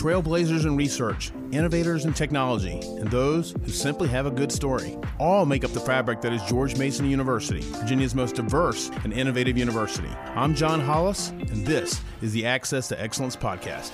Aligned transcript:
trailblazers 0.00 0.64
in 0.64 0.76
research, 0.76 1.30
innovators 1.52 2.06
in 2.06 2.14
technology, 2.14 2.80
and 2.80 3.10
those 3.10 3.52
who 3.64 3.70
simply 3.70 4.08
have 4.08 4.24
a 4.24 4.30
good 4.30 4.50
story. 4.50 4.96
All 5.18 5.44
make 5.44 5.62
up 5.62 5.72
the 5.72 5.80
fabric 5.80 6.22
that 6.22 6.32
is 6.32 6.42
George 6.44 6.78
Mason 6.78 7.04
University, 7.04 7.60
Virginia's 7.60 8.14
most 8.14 8.34
diverse 8.34 8.90
and 9.04 9.12
innovative 9.12 9.58
university. 9.58 10.08
I'm 10.34 10.54
John 10.54 10.80
Hollis, 10.80 11.28
and 11.28 11.66
this 11.66 12.00
is 12.22 12.32
the 12.32 12.46
Access 12.46 12.88
to 12.88 13.00
Excellence 13.00 13.36
podcast. 13.36 13.90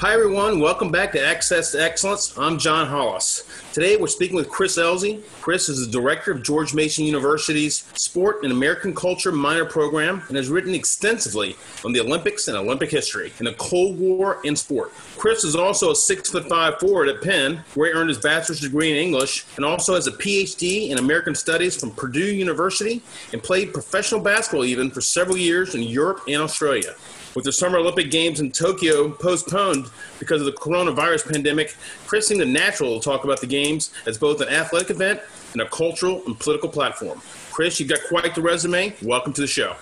Hi, 0.00 0.14
everyone. 0.14 0.60
Welcome 0.60 0.90
back 0.90 1.12
to 1.12 1.22
Access 1.22 1.72
to 1.72 1.82
Excellence. 1.82 2.32
I'm 2.38 2.56
John 2.56 2.86
Hollis. 2.86 3.44
Today, 3.74 3.98
we're 3.98 4.06
speaking 4.06 4.34
with 4.34 4.48
Chris 4.48 4.78
Elzey. 4.78 5.22
Chris 5.42 5.68
is 5.68 5.84
the 5.84 5.92
director 5.92 6.32
of 6.32 6.42
George 6.42 6.72
Mason 6.72 7.04
University's 7.04 7.84
Sport 7.96 8.42
and 8.42 8.50
American 8.50 8.94
Culture 8.94 9.30
minor 9.30 9.66
program 9.66 10.22
and 10.28 10.38
has 10.38 10.48
written 10.48 10.74
extensively 10.74 11.54
on 11.84 11.92
the 11.92 12.00
Olympics 12.00 12.48
and 12.48 12.56
Olympic 12.56 12.90
history 12.90 13.30
and 13.36 13.46
the 13.46 13.52
Cold 13.58 13.98
War 13.98 14.38
in 14.42 14.56
sport. 14.56 14.90
Chris 15.18 15.44
is 15.44 15.54
also 15.54 15.90
a 15.90 15.94
six 15.94 16.30
foot 16.30 16.48
five 16.48 16.80
forward 16.80 17.10
at 17.10 17.20
Penn, 17.20 17.62
where 17.74 17.92
he 17.92 17.92
earned 17.92 18.08
his 18.08 18.16
bachelor's 18.16 18.60
degree 18.60 18.90
in 18.90 18.96
English 18.96 19.44
and 19.56 19.66
also 19.66 19.96
has 19.96 20.06
a 20.06 20.12
PhD 20.12 20.88
in 20.88 20.96
American 20.96 21.34
Studies 21.34 21.78
from 21.78 21.90
Purdue 21.90 22.32
University 22.34 23.02
and 23.34 23.42
played 23.42 23.74
professional 23.74 24.22
basketball 24.22 24.64
even 24.64 24.90
for 24.90 25.02
several 25.02 25.36
years 25.36 25.74
in 25.74 25.82
Europe 25.82 26.22
and 26.26 26.40
Australia. 26.40 26.94
With 27.36 27.44
the 27.44 27.52
Summer 27.52 27.78
Olympic 27.78 28.10
Games 28.10 28.40
in 28.40 28.50
Tokyo 28.50 29.08
postponed 29.08 29.86
because 30.18 30.40
of 30.40 30.46
the 30.46 30.52
coronavirus 30.52 31.32
pandemic, 31.32 31.76
Chris 32.04 32.26
seemed 32.26 32.44
natural 32.48 32.98
to 32.98 33.04
talk 33.04 33.22
about 33.22 33.40
the 33.40 33.46
Games 33.46 33.92
as 34.04 34.18
both 34.18 34.40
an 34.40 34.48
athletic 34.48 34.90
event 34.90 35.20
and 35.52 35.62
a 35.62 35.68
cultural 35.68 36.22
and 36.26 36.36
political 36.40 36.68
platform. 36.68 37.22
Chris, 37.52 37.78
you've 37.78 37.88
got 37.88 38.00
quite 38.08 38.34
the 38.34 38.42
resume. 38.42 38.92
Welcome 39.02 39.32
to 39.34 39.42
the 39.42 39.46
show. 39.46 39.74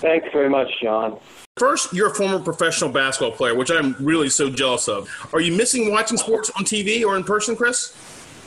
Thanks 0.00 0.28
very 0.32 0.48
much, 0.48 0.68
John. 0.82 1.18
First, 1.58 1.92
you're 1.92 2.10
a 2.10 2.14
former 2.14 2.38
professional 2.38 2.88
basketball 2.90 3.36
player, 3.36 3.54
which 3.54 3.70
I'm 3.70 3.94
really 4.00 4.30
so 4.30 4.48
jealous 4.48 4.88
of. 4.88 5.10
Are 5.34 5.40
you 5.40 5.52
missing 5.52 5.90
watching 5.90 6.16
sports 6.16 6.50
on 6.56 6.64
TV 6.64 7.04
or 7.04 7.18
in 7.18 7.24
person, 7.24 7.54
Chris? 7.54 7.94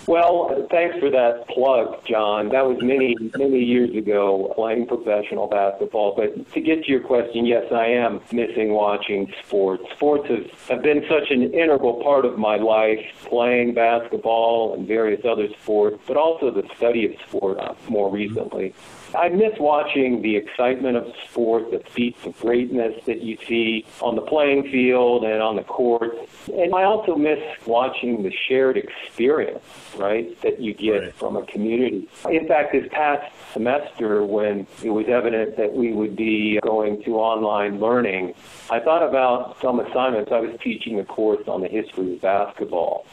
Well, 0.07 0.67
thanks 0.71 0.97
for 0.99 1.09
that 1.11 1.47
plug, 1.47 2.05
John. 2.05 2.49
That 2.49 2.65
was 2.65 2.77
many, 2.81 3.15
many 3.37 3.59
years 3.59 3.95
ago 3.95 4.51
playing 4.55 4.87
professional 4.87 5.47
basketball. 5.47 6.15
But 6.15 6.51
to 6.53 6.61
get 6.61 6.83
to 6.85 6.91
your 6.91 7.01
question, 7.01 7.45
yes, 7.45 7.71
I 7.71 7.85
am 7.85 8.19
missing 8.31 8.73
watching 8.73 9.31
sports. 9.45 9.83
Sports 9.95 10.27
have, 10.29 10.69
have 10.69 10.81
been 10.81 11.05
such 11.07 11.29
an 11.29 11.53
integral 11.53 12.01
part 12.03 12.25
of 12.25 12.37
my 12.37 12.55
life, 12.57 12.99
playing 13.25 13.73
basketball 13.75 14.73
and 14.73 14.87
various 14.87 15.23
other 15.23 15.47
sports, 15.61 16.01
but 16.07 16.17
also 16.17 16.49
the 16.49 16.67
study 16.75 17.05
of 17.05 17.21
sport 17.27 17.59
uh, 17.59 17.75
more 17.87 18.11
recently. 18.11 18.73
I 19.15 19.29
miss 19.29 19.59
watching 19.59 20.21
the 20.21 20.35
excitement 20.37 20.95
of 20.95 21.05
the 21.05 21.13
sport, 21.29 21.71
the 21.71 21.79
feats 21.79 22.25
of 22.25 22.39
greatness 22.39 23.03
that 23.05 23.21
you 23.21 23.37
see 23.47 23.85
on 24.01 24.15
the 24.15 24.21
playing 24.21 24.71
field 24.71 25.23
and 25.23 25.41
on 25.41 25.55
the 25.57 25.63
court. 25.63 26.15
And 26.47 26.73
I 26.73 26.83
also 26.83 27.15
miss 27.15 27.39
watching 27.65 28.23
the 28.23 28.31
shared 28.47 28.77
experience, 28.77 29.63
right, 29.97 30.39
that 30.41 30.61
you 30.61 30.73
get 30.73 31.01
right. 31.01 31.13
from 31.13 31.35
a 31.35 31.45
community. 31.45 32.07
In 32.29 32.47
fact, 32.47 32.71
this 32.71 32.87
past 32.91 33.31
semester, 33.53 34.23
when 34.23 34.65
it 34.83 34.91
was 34.91 35.07
evident 35.07 35.57
that 35.57 35.73
we 35.73 35.91
would 35.91 36.15
be 36.15 36.59
going 36.63 37.03
to 37.03 37.15
online 37.15 37.79
learning, 37.79 38.33
I 38.69 38.79
thought 38.79 39.07
about 39.07 39.57
some 39.61 39.79
assignments. 39.79 40.31
I 40.31 40.39
was 40.39 40.57
teaching 40.63 40.99
a 40.99 41.05
course 41.05 41.47
on 41.47 41.61
the 41.61 41.67
history 41.67 42.13
of 42.13 42.21
basketball. 42.21 43.05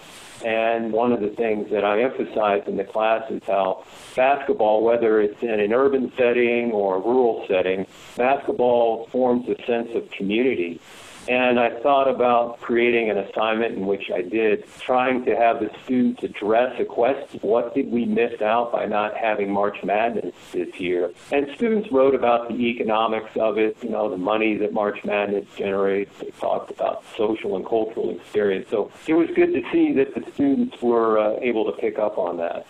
And 0.45 0.93
one 0.93 1.13
of 1.13 1.21
the 1.21 1.31
things 1.31 1.71
that 1.71 1.85
I 1.85 2.03
emphasize 2.03 2.63
in 2.67 2.77
the 2.77 2.85
class 2.85 3.29
is 3.31 3.43
how 3.45 3.85
basketball, 4.15 4.85
whether 4.85 5.21
it's 5.21 5.43
in 5.43 5.59
an 5.59 5.73
urban 5.73 5.88
setting 6.17 6.73
or 6.73 7.01
rural 7.01 7.45
setting, 7.49 7.87
basketball 8.17 9.07
forms 9.11 9.49
a 9.49 9.57
sense 9.67 9.89
of 9.95 10.11
community. 10.11 10.81
And 11.29 11.61
I 11.61 11.79
thought 11.83 12.09
about 12.09 12.59
creating 12.63 13.11
an 13.11 13.19
assignment 13.19 13.77
in 13.77 13.87
which 13.87 14.11
I 14.15 14.23
did, 14.23 14.65
trying 14.81 15.27
to 15.27 15.37
have 15.37 15.61
the 15.61 15.71
students 15.85 16.23
address 16.23 16.81
a 16.81 16.87
question 16.87 17.41
what 17.43 17.75
did 17.75 17.93
we 17.93 18.07
miss 18.07 18.41
out 18.41 18.73
by 18.73 18.87
not 18.87 19.15
having 19.15 19.53
March 19.53 19.77
Madness 19.85 20.35
this 20.53 20.81
year? 20.81 21.11
And 21.31 21.47
students 21.55 21.93
wrote 21.93 22.15
about 22.15 22.49
the 22.49 22.55
economics 22.55 23.37
of 23.39 23.59
it, 23.59 23.77
you 23.83 23.91
know, 23.91 24.09
the 24.09 24.17
money 24.17 24.57
that 24.57 24.73
March 24.73 25.05
Madness 25.05 25.45
generates. 25.55 26.19
They 26.19 26.31
talked 26.31 26.71
about 26.71 27.05
social 27.15 27.57
and 27.57 27.67
cultural 27.67 28.09
experience. 28.09 28.69
So 28.71 28.91
it 29.07 29.13
was 29.13 29.29
good 29.37 29.53
to 29.53 29.63
see 29.71 29.93
that 29.93 30.15
the 30.15 30.25
students 30.33 30.81
were 30.81 31.19
uh, 31.19 31.39
able 31.43 31.71
to 31.71 31.73
pick 31.79 31.99
up 31.99 32.17
on 32.17 32.39
that. 32.39 32.67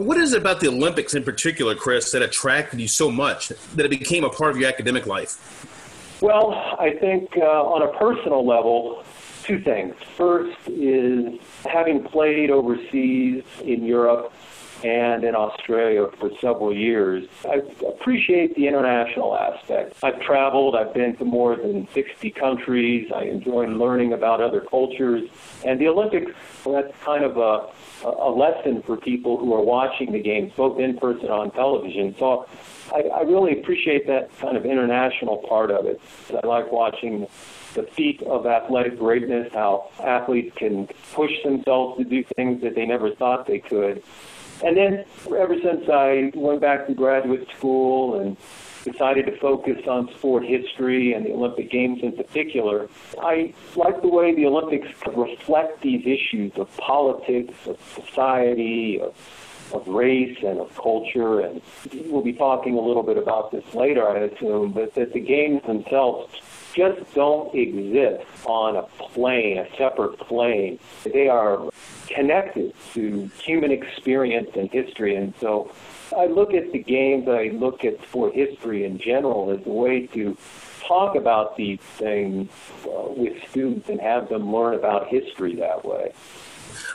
What 0.00 0.16
is 0.16 0.32
it 0.32 0.40
about 0.40 0.60
the 0.60 0.68
Olympics 0.68 1.12
in 1.12 1.24
particular, 1.24 1.74
Chris, 1.74 2.10
that 2.12 2.22
attracted 2.22 2.80
you 2.80 2.88
so 2.88 3.10
much 3.10 3.48
that 3.48 3.84
it 3.84 3.90
became 3.90 4.24
a 4.24 4.30
part 4.30 4.50
of 4.50 4.56
your 4.56 4.66
academic 4.66 5.06
life? 5.06 6.22
Well, 6.22 6.54
I 6.78 6.96
think 6.98 7.36
uh, 7.36 7.42
on 7.42 7.82
a 7.82 7.98
personal 7.98 8.46
level, 8.46 9.04
two 9.42 9.60
things. 9.60 9.94
First 10.16 10.56
is 10.68 11.38
having 11.66 12.02
played 12.02 12.50
overseas 12.50 13.44
in 13.62 13.84
Europe 13.84 14.32
and 14.84 15.24
in 15.24 15.34
Australia 15.34 16.08
for 16.18 16.30
several 16.40 16.74
years, 16.74 17.28
I 17.44 17.62
appreciate 17.86 18.54
the 18.54 18.66
international 18.66 19.36
aspect. 19.36 19.96
I've 20.02 20.20
traveled, 20.20 20.76
I've 20.76 20.94
been 20.94 21.16
to 21.16 21.24
more 21.24 21.56
than 21.56 21.88
60 21.92 22.30
countries, 22.30 23.10
I 23.14 23.24
enjoy 23.24 23.66
learning 23.66 24.12
about 24.12 24.40
other 24.40 24.60
cultures, 24.60 25.28
and 25.64 25.80
the 25.80 25.88
Olympics, 25.88 26.32
well, 26.64 26.82
that's 26.82 26.96
kind 27.02 27.24
of 27.24 27.36
a, 27.36 28.06
a 28.06 28.30
lesson 28.30 28.82
for 28.82 28.96
people 28.96 29.36
who 29.36 29.54
are 29.54 29.62
watching 29.62 30.12
the 30.12 30.20
games, 30.20 30.52
both 30.56 30.78
in 30.78 30.96
person 30.96 31.24
and 31.24 31.32
on 31.32 31.50
television. 31.50 32.14
So 32.18 32.46
I, 32.94 33.02
I 33.02 33.20
really 33.22 33.58
appreciate 33.58 34.06
that 34.06 34.36
kind 34.38 34.56
of 34.56 34.64
international 34.64 35.38
part 35.48 35.70
of 35.70 35.86
it. 35.86 36.00
I 36.42 36.46
like 36.46 36.72
watching 36.72 37.26
the 37.74 37.82
feat 37.84 38.22
of 38.22 38.46
athletic 38.46 38.98
greatness, 38.98 39.52
how 39.52 39.90
athletes 40.02 40.54
can 40.56 40.88
push 41.12 41.30
themselves 41.44 41.98
to 41.98 42.04
do 42.04 42.24
things 42.36 42.62
that 42.62 42.74
they 42.74 42.86
never 42.86 43.14
thought 43.14 43.46
they 43.46 43.60
could. 43.60 44.02
And 44.64 44.76
then 44.76 45.04
ever 45.26 45.54
since 45.62 45.88
I 45.88 46.32
went 46.34 46.60
back 46.60 46.86
to 46.86 46.94
graduate 46.94 47.48
school 47.56 48.20
and 48.20 48.36
decided 48.84 49.26
to 49.26 49.36
focus 49.38 49.86
on 49.86 50.08
sport 50.16 50.44
history 50.44 51.12
and 51.12 51.24
the 51.24 51.32
Olympic 51.32 51.70
Games 51.70 52.00
in 52.02 52.12
particular, 52.12 52.88
I 53.20 53.54
like 53.76 54.00
the 54.02 54.08
way 54.08 54.34
the 54.34 54.46
Olympics 54.46 54.88
reflect 55.06 55.82
these 55.82 56.06
issues 56.06 56.52
of 56.56 56.74
politics, 56.76 57.54
of 57.66 57.78
society, 57.94 59.00
of 59.00 59.14
of 59.72 59.86
race 59.86 60.36
and 60.42 60.58
of 60.58 60.74
culture, 60.76 61.40
and 61.40 61.60
we'll 62.06 62.24
be 62.24 62.32
talking 62.32 62.76
a 62.76 62.80
little 62.80 63.02
bit 63.04 63.16
about 63.16 63.52
this 63.52 63.62
later, 63.72 64.08
I 64.08 64.20
assume, 64.20 64.72
but 64.72 64.94
that 64.94 65.12
the 65.12 65.20
games 65.20 65.62
themselves 65.66 66.34
just 66.74 67.14
don't 67.14 67.54
exist 67.54 68.24
on 68.46 68.76
a 68.76 68.82
plane, 68.82 69.58
a 69.58 69.76
separate 69.76 70.18
plane. 70.18 70.78
They 71.04 71.28
are 71.28 71.70
connected 72.10 72.74
to 72.94 73.30
human 73.42 73.70
experience 73.70 74.50
and 74.54 74.70
history. 74.70 75.16
And 75.16 75.32
so 75.40 75.72
I 76.16 76.26
look 76.26 76.52
at 76.54 76.72
the 76.72 76.78
games, 76.78 77.28
I 77.28 77.48
look 77.54 77.84
at 77.84 78.02
sport 78.02 78.34
history 78.34 78.84
in 78.84 78.98
general 78.98 79.50
as 79.50 79.64
a 79.64 79.70
way 79.70 80.06
to 80.08 80.36
talk 80.80 81.14
about 81.14 81.56
these 81.56 81.78
things 81.78 82.50
uh, 82.84 83.10
with 83.10 83.36
students 83.48 83.88
and 83.88 84.00
have 84.00 84.28
them 84.28 84.52
learn 84.52 84.74
about 84.74 85.06
history 85.06 85.54
that 85.56 85.84
way. 85.84 86.12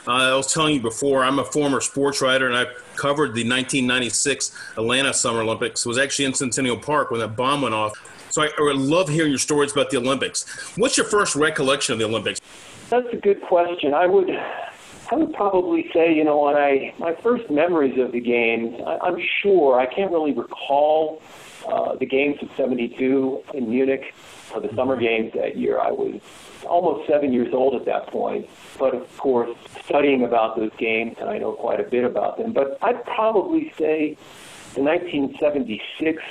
Uh, 0.06 0.32
I 0.32 0.36
was 0.36 0.52
telling 0.52 0.74
you 0.74 0.80
before, 0.80 1.24
I'm 1.24 1.38
a 1.38 1.44
former 1.44 1.80
sports 1.80 2.20
writer, 2.20 2.46
and 2.46 2.56
I 2.56 2.66
covered 2.94 3.34
the 3.34 3.42
1996 3.42 4.56
Atlanta 4.76 5.12
Summer 5.12 5.40
Olympics. 5.40 5.84
It 5.84 5.88
was 5.88 5.98
actually 5.98 6.26
in 6.26 6.34
Centennial 6.34 6.76
Park 6.76 7.10
when 7.10 7.20
that 7.20 7.36
bomb 7.36 7.62
went 7.62 7.74
off. 7.74 7.92
So 8.30 8.42
I, 8.42 8.46
I 8.46 8.72
love 8.74 9.08
hearing 9.08 9.30
your 9.30 9.38
stories 9.38 9.72
about 9.72 9.90
the 9.90 9.96
Olympics. 9.96 10.76
What's 10.76 10.96
your 10.96 11.06
first 11.06 11.34
recollection 11.34 11.94
of 11.94 11.98
the 11.98 12.04
Olympics? 12.04 12.40
That's 12.88 13.06
a 13.12 13.16
good 13.16 13.40
question. 13.42 13.94
I 13.94 14.06
would, 14.06 14.28
I 15.10 15.14
would 15.14 15.32
probably 15.34 15.88
say, 15.92 16.12
you 16.14 16.24
know, 16.24 16.38
when 16.38 16.56
I 16.56 16.92
my 16.98 17.14
first 17.14 17.50
memories 17.50 17.98
of 17.98 18.12
the 18.12 18.20
games, 18.20 18.80
I, 18.84 18.98
I'm 19.02 19.22
sure 19.42 19.78
I 19.78 19.86
can't 19.86 20.10
really 20.10 20.32
recall 20.32 21.22
uh, 21.68 21.94
the 21.96 22.06
games 22.06 22.38
of 22.42 22.50
'72 22.56 23.42
in 23.54 23.70
Munich 23.70 24.12
for 24.16 24.60
the 24.60 24.74
summer 24.74 24.96
games 24.96 25.32
that 25.34 25.56
year. 25.56 25.78
I 25.78 25.90
was 25.90 26.20
almost 26.68 27.08
seven 27.08 27.32
years 27.32 27.54
old 27.54 27.74
at 27.74 27.84
that 27.86 28.08
point, 28.08 28.48
but 28.78 28.94
of 28.94 29.16
course, 29.16 29.56
studying 29.84 30.24
about 30.24 30.56
those 30.56 30.72
games, 30.78 31.16
and 31.20 31.30
I 31.30 31.38
know 31.38 31.52
quite 31.52 31.80
a 31.80 31.84
bit 31.84 32.04
about 32.04 32.38
them. 32.38 32.52
But 32.52 32.78
I'd 32.82 33.04
probably 33.04 33.72
say 33.78 34.16
the 34.74 34.82
1976 34.82 36.22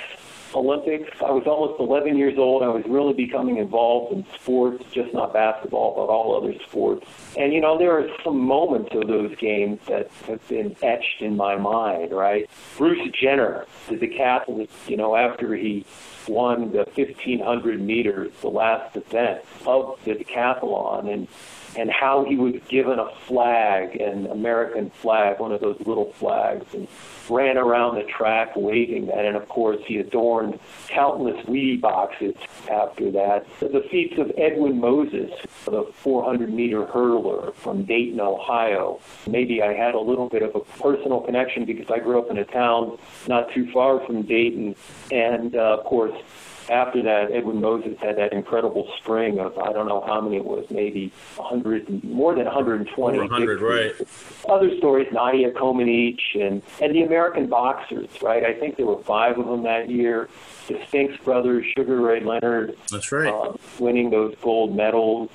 Olympics. 0.56 1.10
I 1.20 1.30
was 1.30 1.46
almost 1.46 1.78
11 1.78 2.16
years 2.16 2.38
old. 2.38 2.62
I 2.62 2.68
was 2.68 2.82
really 2.86 3.12
becoming 3.12 3.58
involved 3.58 4.12
in 4.12 4.24
sports, 4.34 4.82
just 4.92 5.12
not 5.12 5.32
basketball, 5.32 5.94
but 5.94 6.10
all 6.10 6.36
other 6.36 6.58
sports. 6.66 7.06
And, 7.36 7.52
you 7.52 7.60
know, 7.60 7.78
there 7.78 7.92
are 7.92 8.08
some 8.24 8.40
moments 8.40 8.90
of 8.92 9.06
those 9.06 9.36
games 9.36 9.80
that 9.86 10.10
have 10.26 10.46
been 10.48 10.74
etched 10.82 11.20
in 11.20 11.36
my 11.36 11.56
mind, 11.56 12.12
right? 12.12 12.48
Bruce 12.78 13.10
Jenner, 13.20 13.66
the 13.88 13.96
decathlete, 13.96 14.70
you 14.88 14.96
know, 14.96 15.14
after 15.14 15.54
he 15.54 15.84
won 16.26 16.72
the 16.72 16.86
1500 16.94 17.80
meters, 17.80 18.32
the 18.40 18.48
last 18.48 18.96
event 18.96 19.42
of 19.66 19.98
the 20.04 20.12
decathlon, 20.12 21.12
and 21.12 21.28
and 21.76 21.90
how 21.90 22.24
he 22.24 22.36
was 22.36 22.54
given 22.68 22.98
a 22.98 23.10
flag, 23.26 23.96
an 24.00 24.26
American 24.26 24.90
flag, 24.90 25.38
one 25.38 25.52
of 25.52 25.60
those 25.60 25.78
little 25.86 26.12
flags, 26.12 26.72
and 26.74 26.88
ran 27.28 27.58
around 27.58 27.96
the 27.96 28.04
track 28.04 28.54
waving 28.56 29.06
that. 29.06 29.24
And 29.24 29.36
of 29.36 29.48
course, 29.48 29.80
he 29.86 29.98
adorned 29.98 30.58
countless 30.88 31.44
Wheatie 31.46 31.80
boxes 31.80 32.34
after 32.70 33.10
that. 33.12 33.46
The 33.60 33.84
feats 33.90 34.18
of 34.18 34.32
Edwin 34.38 34.80
Moses, 34.80 35.30
the 35.64 35.84
400 35.92 36.52
meter 36.52 36.84
hurdler 36.84 37.54
from 37.54 37.84
Dayton, 37.84 38.20
Ohio. 38.20 39.00
Maybe 39.26 39.62
I 39.62 39.72
had 39.74 39.94
a 39.94 40.00
little 40.00 40.28
bit 40.28 40.42
of 40.42 40.54
a 40.54 40.60
personal 40.60 41.20
connection 41.20 41.64
because 41.64 41.90
I 41.90 41.98
grew 41.98 42.18
up 42.18 42.30
in 42.30 42.38
a 42.38 42.44
town 42.44 42.98
not 43.28 43.52
too 43.52 43.70
far 43.72 44.04
from 44.06 44.22
Dayton. 44.22 44.74
And 45.10 45.54
uh, 45.54 45.78
of 45.78 45.84
course, 45.84 46.14
after 46.68 47.02
that, 47.02 47.30
Edwin 47.32 47.60
Moses 47.60 47.96
had 48.00 48.16
that 48.18 48.32
incredible 48.32 48.90
string 49.00 49.38
of 49.38 49.56
I 49.58 49.72
don't 49.72 49.88
know 49.88 50.02
how 50.06 50.20
many 50.20 50.36
it 50.36 50.44
was, 50.44 50.66
maybe 50.70 51.12
100, 51.36 52.04
more 52.04 52.34
than 52.34 52.44
120. 52.44 53.18
100, 53.18 53.60
right? 53.60 53.94
Other 54.48 54.76
stories, 54.78 55.08
Nadia 55.12 55.52
Comaneci 55.52 56.16
and 56.34 56.62
and 56.80 56.94
the 56.94 57.02
American 57.02 57.46
boxers, 57.46 58.08
right? 58.22 58.44
I 58.44 58.54
think 58.54 58.76
there 58.76 58.86
were 58.86 59.02
five 59.02 59.38
of 59.38 59.46
them 59.46 59.62
that 59.64 59.88
year. 59.88 60.28
The 60.66 60.80
Spinks 60.88 61.16
brothers, 61.24 61.64
Sugar 61.76 62.00
Ray 62.00 62.20
Leonard, 62.20 62.76
that's 62.90 63.12
right, 63.12 63.32
uh, 63.32 63.52
winning 63.78 64.10
those 64.10 64.34
gold 64.42 64.74
medals. 64.74 65.30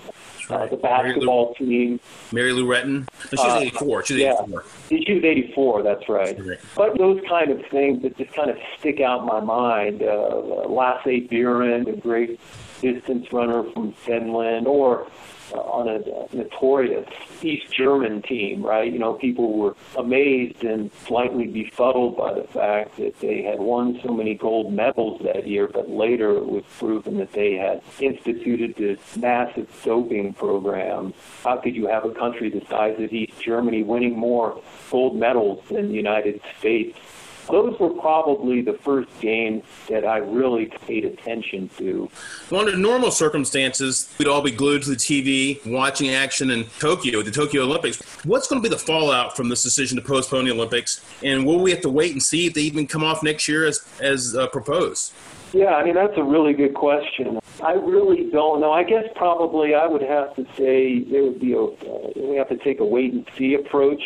Uh, 0.50 0.68
the 0.68 0.76
basketball 0.76 1.56
Mary 1.60 1.72
team. 1.72 2.00
Mary 2.34 2.52
Lou 2.52 2.66
Retton. 2.66 3.08
She's 3.30 3.40
uh, 3.40 3.60
84. 3.62 4.06
She's 4.06 4.18
yeah, 4.18 4.34
84. 4.44 4.66
She 4.90 5.14
was 5.14 5.24
84, 5.24 5.84
that's 5.84 6.10
right. 6.10 6.46
right. 6.46 6.60
But 6.76 6.98
those 6.98 7.22
kind 7.30 7.52
of 7.52 7.66
things 7.68 8.02
that 8.02 8.18
just 8.18 8.34
kind 8.34 8.50
of 8.50 8.58
stick 8.78 9.00
out 9.00 9.22
in 9.22 9.28
my 9.28 9.40
mind. 9.40 10.04
Uh, 10.04 10.68
Lasse 10.68 11.06
Virén, 11.06 11.88
a 11.88 11.96
great 11.96 12.38
distance 12.82 13.32
runner 13.32 13.64
from 13.72 13.94
Finland, 13.94 14.68
or 14.68 15.08
uh, 15.54 15.60
on 15.60 15.88
a 15.90 16.36
notorious 16.36 17.08
East 17.42 17.72
German 17.72 18.22
team, 18.22 18.66
right? 18.66 18.92
You 18.92 19.00
know, 19.00 19.14
people 19.14 19.58
were 19.58 19.76
amazed 19.98 20.64
and 20.64 20.92
slightly 21.06 21.46
befuddled 21.48 22.18
by 22.18 22.34
the 22.34 22.44
fact 22.44 22.98
that 22.98 23.20
they 23.20 23.42
had 23.42 23.60
won 23.60 24.00
so 24.04 24.14
many 24.14 24.34
gold 24.34 24.72
medals 24.74 25.22
that 25.24 25.48
year, 25.48 25.68
but 25.68 25.90
later 25.90 26.38
it 26.38 26.46
was 26.46 26.64
proven 26.80 27.18
that 27.18 27.34
they 27.34 27.54
had 27.56 27.82
instituted 28.00 28.76
this 28.76 29.00
massive 29.18 29.68
doping 29.84 30.34
program. 30.34 31.14
How 31.44 31.58
could 31.58 31.76
you 31.76 31.88
have 31.88 32.06
a 32.06 32.12
country 32.12 32.50
the 32.50 32.66
size 32.70 33.00
of 33.00 33.12
East 33.12 33.40
Germany 33.42 33.84
winning 33.84 34.18
more 34.18 34.62
gold 34.90 35.18
medals 35.18 35.64
than 35.70 35.90
the 35.90 35.96
United 35.96 36.40
States? 36.60 36.98
Those 37.50 37.80
were 37.80 37.90
probably 37.90 38.62
the 38.62 38.74
first 38.74 39.10
games 39.20 39.64
that 39.90 40.06
I 40.06 40.18
really 40.18 40.66
paid 40.66 41.06
attention 41.06 41.70
to. 41.78 42.10
Well, 42.50 42.62
under 42.62 42.78
normal 42.78 43.12
circumstances, 43.12 44.14
we'd 44.18 44.28
all 44.28 44.42
be 44.42 44.52
glued 44.52 44.84
to 44.84 44.90
the 44.90 44.96
TV 44.96 45.66
watching 45.70 46.10
action 46.10 46.52
in 46.52 46.66
Tokyo, 46.80 47.22
the 47.22 47.32
Tokyo 47.32 47.64
Olympics. 47.64 48.02
What's 48.26 48.48
going 48.48 48.62
to 48.62 48.68
be 48.68 48.74
the 48.74 48.80
fallout 48.80 49.36
from 49.36 49.50
this 49.50 49.64
decision 49.64 49.98
to 49.98 50.04
postpone 50.04 50.46
the 50.46 50.52
Olympics? 50.52 51.06
And 51.24 51.46
will 51.46 51.62
we 51.62 51.72
have 51.72 51.82
to 51.82 51.90
wait 51.90 52.12
and 52.12 52.22
see 52.22 52.48
if 52.48 52.54
they 52.54 52.62
even 52.62 52.88
come 52.88 53.04
off 53.04 53.24
next 53.24 53.48
year 53.48 53.66
as, 53.66 53.86
as 54.00 54.36
uh, 54.36 54.48
proposed? 54.48 55.14
Yeah, 55.54 55.76
I 55.76 55.84
mean, 55.84 55.96
that's 55.96 56.18
a 56.18 56.24
really 56.24 56.54
good 56.54 56.74
question. 56.74 57.40
I 57.62 57.74
really 57.74 58.30
don't 58.32 58.62
know. 58.62 58.72
I 58.72 58.84
guess 58.84 59.04
probably 59.16 59.76
I 59.76 59.86
would 59.86 60.02
have 60.02 60.34
to 60.36 60.46
say 60.58 61.04
there 61.04 61.24
would 61.24 61.40
be 61.40 61.54
a, 61.54 61.62
uh, 61.62 62.10
we 62.16 62.38
have 62.38 62.50
to 62.50 62.58
take 62.58 62.80
a 62.80 62.86
wait 62.86 63.14
and 63.14 63.28
see 63.38 63.56
approach 63.56 64.02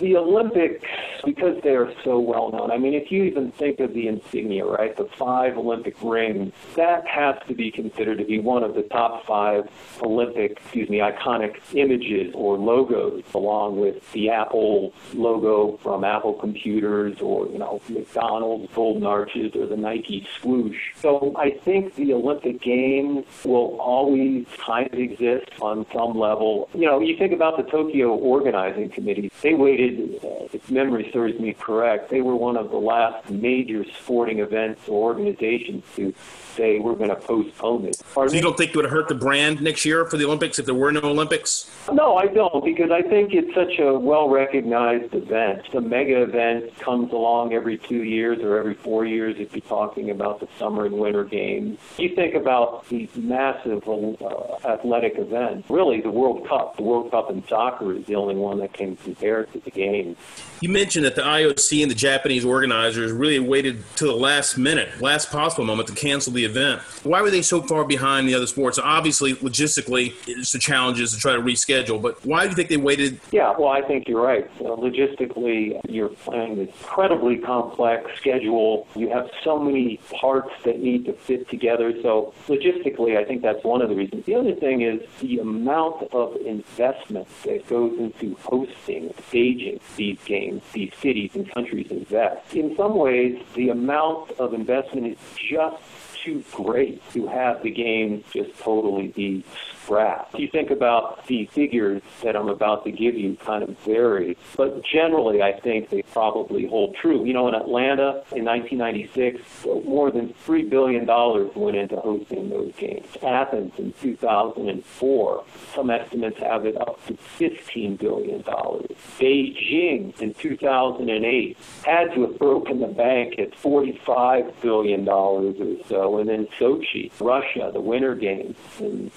the 0.00 0.16
Olympics, 0.16 0.84
because 1.24 1.60
they 1.62 1.70
are 1.70 1.92
so 2.02 2.18
well 2.18 2.50
known, 2.50 2.70
I 2.70 2.78
mean, 2.78 2.94
if 2.94 3.10
you 3.10 3.24
even 3.24 3.52
think 3.52 3.80
of 3.80 3.94
the 3.94 4.08
insignia, 4.08 4.64
right, 4.64 4.96
the 4.96 5.04
five 5.04 5.56
Olympic 5.56 5.94
rings, 6.02 6.52
that 6.76 7.06
has 7.06 7.36
to 7.48 7.54
be 7.54 7.70
considered 7.70 8.18
to 8.18 8.24
be 8.24 8.40
one 8.40 8.64
of 8.64 8.74
the 8.74 8.82
top 8.82 9.24
five 9.24 9.68
Olympic, 10.02 10.52
excuse 10.52 10.88
me, 10.88 10.98
iconic 10.98 11.56
images 11.74 12.32
or 12.34 12.58
logos, 12.58 13.22
along 13.34 13.78
with 13.78 14.10
the 14.12 14.30
Apple 14.30 14.92
logo 15.14 15.78
from 15.82 16.04
Apple 16.04 16.34
computers 16.34 17.20
or, 17.20 17.46
you 17.48 17.58
know, 17.58 17.80
McDonald's 17.88 18.72
Golden 18.74 19.06
Arches 19.06 19.54
or 19.54 19.66
the 19.66 19.76
Nike 19.76 20.26
swoosh. 20.40 20.83
So 20.96 21.34
I 21.36 21.50
think 21.50 21.94
the 21.96 22.12
Olympic 22.14 22.60
Games 22.60 23.24
will 23.44 23.78
always 23.80 24.46
kind 24.58 24.92
of 24.92 24.98
exist 24.98 25.50
on 25.60 25.86
some 25.92 26.18
level. 26.18 26.68
You 26.74 26.86
know, 26.86 27.00
you 27.00 27.16
think 27.16 27.32
about 27.32 27.56
the 27.56 27.64
Tokyo 27.64 28.14
Organizing 28.14 28.88
Committee, 28.90 29.30
they 29.42 29.54
waited 29.54 30.24
uh, 30.24 30.48
if 30.52 30.70
memory 30.70 31.10
serves 31.12 31.38
me 31.38 31.52
correct, 31.52 32.10
they 32.10 32.20
were 32.20 32.36
one 32.36 32.56
of 32.56 32.70
the 32.70 32.76
last 32.76 33.30
major 33.30 33.84
sporting 34.00 34.38
events 34.38 34.88
or 34.88 35.14
organizations 35.14 35.84
to 35.96 36.14
say 36.56 36.78
we're 36.78 36.94
going 36.94 37.10
to 37.10 37.16
postpone 37.16 37.84
it. 37.86 37.96
so 37.96 38.32
you 38.32 38.40
don't 38.40 38.56
think 38.56 38.70
it 38.70 38.76
would 38.76 38.86
hurt 38.86 39.08
the 39.08 39.14
brand 39.14 39.60
next 39.60 39.84
year 39.84 40.04
for 40.06 40.16
the 40.16 40.24
Olympics 40.24 40.58
if 40.58 40.66
there 40.66 40.74
were 40.74 40.92
no 40.92 41.00
Olympics? 41.00 41.70
No, 41.92 42.16
I 42.16 42.26
don't, 42.26 42.64
because 42.64 42.90
I 42.90 43.02
think 43.02 43.34
it's 43.34 43.54
such 43.54 43.78
a 43.78 43.98
well-recognized 43.98 45.14
event. 45.14 45.62
The 45.72 45.80
mega 45.80 46.22
event 46.22 46.78
comes 46.78 47.12
along 47.12 47.52
every 47.52 47.78
two 47.78 48.04
years 48.04 48.38
or 48.40 48.56
every 48.58 48.74
four 48.74 49.04
years 49.04 49.36
if 49.38 49.52
you're 49.52 49.60
talking 49.62 50.10
about 50.10 50.40
the 50.40 50.48
summer 50.58 50.73
and 50.80 50.96
winter 50.96 51.24
games. 51.24 51.78
You 51.98 52.14
think 52.14 52.34
about 52.34 52.88
these 52.88 53.08
massive 53.16 53.86
uh, 53.88 54.56
athletic 54.66 55.18
events. 55.18 55.68
Really, 55.70 56.00
the 56.00 56.10
World 56.10 56.46
Cup, 56.48 56.76
the 56.76 56.82
World 56.82 57.10
Cup 57.10 57.30
in 57.30 57.46
soccer 57.46 57.92
is 57.92 58.06
the 58.06 58.14
only 58.16 58.34
one 58.34 58.58
that 58.58 58.72
can 58.72 58.96
compare 58.96 59.44
to 59.44 59.58
the 59.60 59.70
games. 59.70 60.16
You 60.60 60.68
mentioned 60.68 61.04
that 61.04 61.14
the 61.14 61.22
IOC 61.22 61.82
and 61.82 61.90
the 61.90 61.94
Japanese 61.94 62.44
organizers 62.44 63.12
really 63.12 63.38
waited 63.38 63.84
to 63.96 64.06
the 64.06 64.14
last 64.14 64.56
minute, 64.56 65.00
last 65.00 65.30
possible 65.30 65.64
moment 65.64 65.88
to 65.88 65.94
cancel 65.94 66.32
the 66.32 66.44
event. 66.44 66.80
Why 67.02 67.20
were 67.22 67.30
they 67.30 67.42
so 67.42 67.62
far 67.62 67.84
behind 67.84 68.28
the 68.28 68.34
other 68.34 68.46
sports? 68.46 68.78
Obviously, 68.78 69.34
logistically, 69.34 70.14
it's 70.26 70.52
the 70.52 70.58
challenges 70.58 71.12
to 71.12 71.18
try 71.18 71.34
to 71.34 71.40
reschedule, 71.40 72.00
but 72.00 72.24
why 72.24 72.44
do 72.44 72.50
you 72.50 72.56
think 72.56 72.68
they 72.68 72.76
waited? 72.76 73.20
Yeah, 73.30 73.54
well, 73.58 73.68
I 73.68 73.82
think 73.82 74.08
you're 74.08 74.22
right. 74.22 74.50
logistically, 74.58 75.80
you're 75.88 76.08
playing 76.08 76.56
this 76.56 76.68
incredibly 76.68 77.36
complex 77.36 78.10
schedule. 78.16 78.86
You 78.94 79.10
have 79.10 79.30
so 79.42 79.58
many 79.58 79.98
parts 80.10 80.50
that 80.64 80.80
need 80.80 81.04
to 81.06 81.12
fit 81.12 81.48
together. 81.48 81.92
So, 82.02 82.34
logistically, 82.46 83.16
I 83.16 83.24
think 83.24 83.42
that's 83.42 83.62
one 83.64 83.82
of 83.82 83.88
the 83.88 83.94
reasons. 83.94 84.24
The 84.26 84.34
other 84.34 84.54
thing 84.54 84.82
is 84.82 85.00
the 85.20 85.38
amount 85.38 86.12
of 86.12 86.36
investment 86.36 87.28
that 87.44 87.66
goes 87.68 87.98
into 87.98 88.36
hosting, 88.42 89.12
staging 89.28 89.80
these 89.96 90.18
games, 90.24 90.62
these 90.72 90.92
cities 91.00 91.30
and 91.34 91.50
countries 91.52 91.90
invest. 91.90 92.54
In 92.54 92.76
some 92.76 92.96
ways, 92.96 93.42
the 93.54 93.70
amount 93.70 94.32
of 94.32 94.54
investment 94.54 95.06
is 95.06 95.18
just 95.36 95.82
too 96.24 96.42
great 96.52 97.02
to 97.12 97.26
have 97.26 97.62
the 97.62 97.70
game 97.70 98.24
just 98.32 98.58
totally 98.58 99.08
be 99.08 99.44
scrapped. 99.84 100.38
You 100.38 100.48
think 100.48 100.70
about 100.70 101.26
the 101.26 101.46
figures 101.46 102.02
that 102.22 102.36
I'm 102.36 102.48
about 102.48 102.84
to 102.84 102.90
give 102.90 103.14
you 103.14 103.36
kind 103.36 103.62
of 103.62 103.78
vary, 103.80 104.36
but 104.56 104.82
generally 104.84 105.42
I 105.42 105.58
think 105.60 105.90
they 105.90 106.02
probably 106.02 106.66
hold 106.66 106.96
true. 106.96 107.24
You 107.24 107.32
know, 107.32 107.48
in 107.48 107.54
Atlanta 107.54 108.22
in 108.32 108.44
1996, 108.44 109.66
more 109.84 110.10
than 110.10 110.34
$3 110.46 110.68
billion 110.68 111.06
went 111.54 111.76
into 111.76 111.96
hosting 111.96 112.50
those 112.50 112.72
games. 112.76 113.06
Athens 113.22 113.72
in 113.78 113.92
2004, 114.00 115.44
some 115.74 115.90
estimates 115.90 116.38
have 116.38 116.66
it 116.66 116.76
up 116.80 117.04
to 117.06 117.14
$15 117.14 117.98
billion. 117.98 118.42
Beijing 118.42 120.20
in 120.20 120.34
2008 120.34 121.56
had 121.84 122.14
to 122.14 122.22
have 122.22 122.38
broken 122.38 122.80
the 122.80 122.86
bank 122.86 123.38
at 123.38 123.52
$45 123.52 124.60
billion 124.60 125.08
or 125.08 125.54
so 125.88 126.18
and 126.18 126.28
then 126.28 126.46
Sochi, 126.58 127.10
Russia, 127.20 127.70
the 127.72 127.80
Winter 127.80 128.14
Games 128.14 128.56
in 128.80 129.10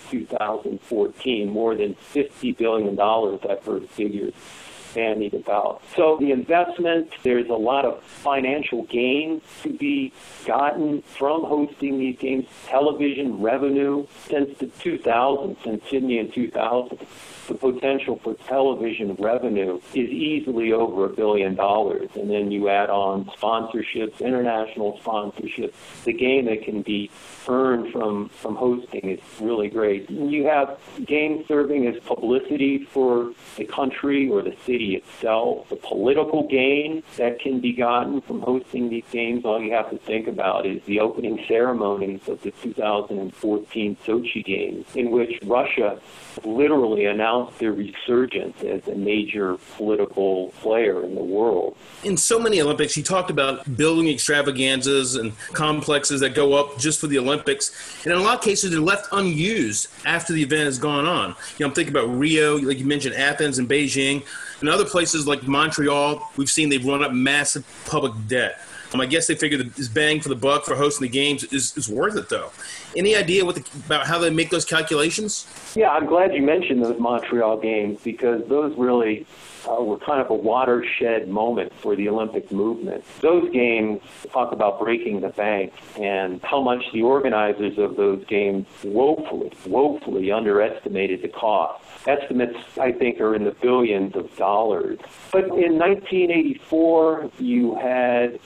2014, 0.64 1.50
more 1.50 1.76
than 1.76 1.96
$50 2.14 2.58
billion 2.58 3.00
I've 3.00 3.64
heard 3.64 3.90
figures 3.90 4.34
bandied 4.94 5.34
about. 5.34 5.82
So 5.96 6.18
the 6.20 6.32
investment, 6.32 7.12
there's 7.24 7.50
a 7.50 7.54
lot 7.54 7.86
of 7.86 8.02
financial 8.04 8.84
gain 8.86 9.42
to 9.64 9.72
be 9.72 10.12
gotten 10.46 11.02
from 11.04 11.44
hosting 11.44 12.00
these 12.00 12.18
games. 12.18 12.48
Television 12.66 13.42
revenue 13.42 14.08
since 14.28 14.58
the 14.58 14.66
2000s, 14.66 15.64
since 15.64 15.84
Sydney 15.90 16.18
in 16.18 16.32
2000, 16.32 17.00
the 17.48 17.56
potential 17.56 18.20
for 18.24 18.34
television 18.48 19.16
revenue 19.20 19.80
is 19.94 20.10
easily 20.10 20.72
over 20.74 21.06
a 21.06 21.10
billion 21.10 21.56
dollars. 21.56 22.10
And 22.16 22.30
then 22.30 22.52
you 22.52 22.70
add 22.70 22.90
on 22.90 23.26
sponsorships, 23.26 24.20
international 24.20 25.00
sponsorships, 25.04 25.74
the 26.04 26.14
gain 26.14 26.46
that 26.46 26.64
can 26.64 26.82
be 26.82 27.10
earned 27.48 27.92
from, 27.92 28.30
from 28.30 28.56
hosting 28.56 29.10
is 29.10 29.20
really 29.40 29.70
great. 29.70 30.10
You 30.10 30.46
have 30.48 30.78
games 31.06 31.48
serving 31.48 31.88
as 31.88 32.02
publicity 32.04 32.84
for 32.84 33.32
the 33.56 33.66
country 33.66 34.30
or 34.30 34.42
the 34.42 34.56
city 34.66 34.96
itself, 34.96 35.70
the 35.70 35.78
political 35.78 36.48
gain 36.48 37.04
that 37.18 37.40
can 37.40 37.62
be 37.62 37.74
gotten 37.74 38.22
from 38.22 38.42
hosting 38.42 38.90
these 38.90 39.06
games. 39.12 39.46
All 39.46 39.62
you 39.62 39.72
have 39.72 39.90
to 39.92 39.98
think 39.98 40.28
about 40.28 40.66
is 40.66 40.84
the 40.84 41.00
opening 41.00 41.44
ceremonies 41.48 42.28
of 42.28 42.42
the 42.42 42.52
2014 42.52 43.98
Sochi 44.06 44.44
Games, 44.44 44.86
in 44.96 45.12
which 45.12 45.40
Russia 45.44 46.00
literally 46.44 47.06
announced 47.06 47.37
their 47.60 47.72
resurgence 47.72 48.62
as 48.64 48.88
a 48.88 48.96
major 48.96 49.58
political 49.76 50.50
player 50.62 51.04
in 51.04 51.16
the 51.16 51.24
world. 51.24 51.76
In 52.04 52.18
so 52.18 52.40
many 52.40 52.62
Olympics, 52.62 52.96
you 52.98 53.04
talked 53.04 53.30
about 53.30 53.78
building 53.78 54.08
extravaganzas 54.10 55.16
and 55.16 55.38
complexes 55.54 56.20
that 56.22 56.34
go 56.34 56.54
up 56.54 56.78
just 56.78 57.00
for 57.00 57.08
the 57.08 57.18
Olympics, 57.18 57.72
and 58.04 58.14
in 58.14 58.20
a 58.20 58.24
lot 58.24 58.38
of 58.38 58.44
cases, 58.44 58.72
they're 58.72 58.80
left 58.80 59.08
unused 59.12 59.88
after 60.06 60.34
the 60.34 60.42
event 60.44 60.66
has 60.66 60.80
gone 60.80 61.06
on. 61.06 61.30
You 61.30 61.36
know, 61.62 61.68
I'm 61.68 61.74
thinking 61.74 61.94
about 61.94 62.10
Rio, 62.10 62.58
like 62.58 62.80
you 62.80 62.86
mentioned, 62.86 63.16
Athens 63.16 63.60
and 63.60 63.70
Beijing. 63.70 64.26
and 64.62 64.70
other 64.70 64.86
places 64.86 65.28
like 65.28 65.48
Montreal, 65.48 66.32
we've 66.38 66.50
seen 66.50 66.70
they've 66.70 66.86
run 66.86 67.04
up 67.04 67.12
massive 67.12 67.66
public 67.86 68.14
debt. 68.28 68.60
Um, 68.94 69.02
I 69.02 69.06
guess 69.06 69.28
they 69.28 69.36
figured 69.36 69.74
this 69.74 69.88
bang 69.88 70.22
for 70.22 70.30
the 70.30 70.36
buck 70.36 70.66
for 70.66 70.76
hosting 70.76 71.08
the 71.08 71.12
games 71.12 71.44
is, 71.46 71.76
is 71.76 71.90
worth 71.90 72.16
it, 72.16 72.30
though. 72.30 72.52
Any 72.96 73.16
idea 73.16 73.44
what 73.44 73.56
the, 73.56 73.66
about 73.86 74.08
how 74.08 74.18
they 74.18 74.30
make 74.30 74.50
those 74.50 74.66
calculations? 74.66 75.46
Yeah, 75.76 75.90
I'm 75.90 76.06
glad 76.06 76.34
you 76.34 76.42
mentioned 76.42 76.84
those 76.84 77.00
Montreal 77.00 77.58
games 77.58 78.00
because 78.04 78.48
those 78.48 78.78
really 78.78 79.26
uh, 79.68 79.82
were 79.82 79.98
kind 80.00 80.22
of 80.22 80.30
a 80.30 80.34
watershed 80.34 81.28
moment 81.28 81.74
for 81.74 81.96
the 81.96 82.10
Olympic 82.10 82.52
movement. 82.52 83.04
Those 83.22 83.52
games 83.52 84.02
talk 84.32 84.52
about 84.52 84.80
breaking 84.80 85.22
the 85.22 85.30
bank 85.30 85.74
and 86.00 86.42
how 86.44 86.62
much 86.62 86.84
the 86.94 87.02
organizers 87.02 87.78
of 87.78 87.96
those 87.96 88.24
games 88.26 88.66
woefully, 88.84 89.52
woefully 89.66 90.32
underestimated 90.32 91.22
the 91.22 91.30
cost. 91.30 91.84
Estimates, 92.08 92.58
I 92.80 92.92
think, 92.92 93.20
are 93.20 93.36
in 93.36 93.44
the 93.44 93.52
billions 93.52 94.16
of 94.16 94.36
dollars. 94.38 95.00
But 95.32 95.46
in 95.46 95.78
1984, 95.78 97.32
you 97.40 97.76
had 97.76 98.40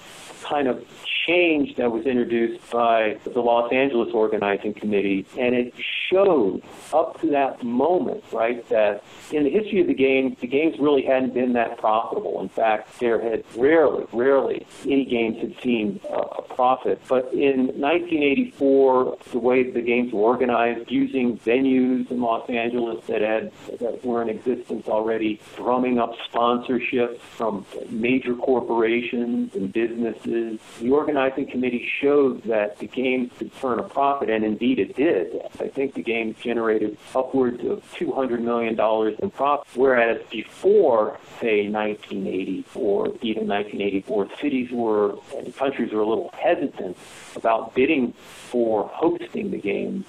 kind 0.43 0.67
of 0.67 0.83
change 1.27 1.75
that 1.75 1.91
was 1.91 2.05
introduced 2.05 2.69
by 2.71 3.17
the 3.23 3.39
Los 3.39 3.71
Angeles 3.71 4.09
Organizing 4.13 4.73
Committee, 4.73 5.25
and 5.37 5.55
it 5.55 5.73
showed 6.09 6.61
up 6.93 7.19
to 7.21 7.27
that 7.27 7.63
moment, 7.63 8.23
right, 8.31 8.67
that 8.69 9.03
in 9.31 9.43
the 9.43 9.49
history 9.49 9.81
of 9.81 9.87
the 9.87 9.93
games, 9.93 10.37
the 10.39 10.47
games 10.47 10.77
really 10.79 11.03
hadn't 11.03 11.33
been 11.33 11.53
that 11.53 11.77
profitable. 11.77 12.41
In 12.41 12.49
fact, 12.49 12.99
there 12.99 13.21
had 13.21 13.43
rarely, 13.55 14.05
rarely 14.11 14.65
any 14.85 15.05
games 15.05 15.37
had 15.37 15.55
seen 15.61 15.99
a 16.09 16.41
profit. 16.41 17.01
But 17.07 17.33
in 17.33 17.67
1984, 17.79 19.17
the 19.31 19.39
way 19.39 19.69
the 19.69 19.81
games 19.81 20.13
were 20.13 20.21
organized, 20.21 20.91
using 20.91 21.37
venues 21.39 22.09
in 22.11 22.21
Los 22.21 22.49
Angeles 22.49 23.05
that 23.07 23.21
had 23.21 23.51
that 23.79 24.03
were 24.03 24.21
in 24.21 24.29
existence 24.29 24.87
already, 24.87 25.39
drumming 25.55 25.99
up 25.99 26.13
sponsorships 26.31 27.19
from 27.19 27.65
major 27.89 28.35
corporations 28.35 29.55
and 29.55 29.71
businesses, 29.71 30.59
the 30.79 30.89
organizing 31.11 31.45
committee 31.45 31.89
showed 31.99 32.41
that 32.43 32.77
the 32.79 32.87
games 32.87 33.29
could 33.37 33.53
turn 33.57 33.79
a 33.79 33.83
profit, 33.83 34.29
and 34.29 34.45
indeed 34.45 34.79
it 34.79 34.95
did. 34.95 35.41
I 35.59 35.67
think 35.67 35.93
the 35.93 36.01
games 36.01 36.37
generated 36.41 36.97
upwards 37.13 37.61
of 37.65 37.83
$200 37.95 38.39
million 38.39 38.79
in 39.21 39.31
profit, 39.31 39.67
whereas 39.75 40.21
before, 40.31 41.19
say, 41.41 41.67
1980 41.69 42.65
or 42.75 43.07
even 43.21 43.45
1984, 43.47 44.29
cities 44.39 44.71
were 44.71 45.15
and 45.35 45.53
countries 45.55 45.91
were 45.91 45.99
a 45.99 46.07
little 46.07 46.29
hesitant 46.33 46.97
about 47.35 47.75
bidding 47.75 48.13
for 48.13 48.87
hosting 48.93 49.51
the 49.51 49.57
games 49.57 50.05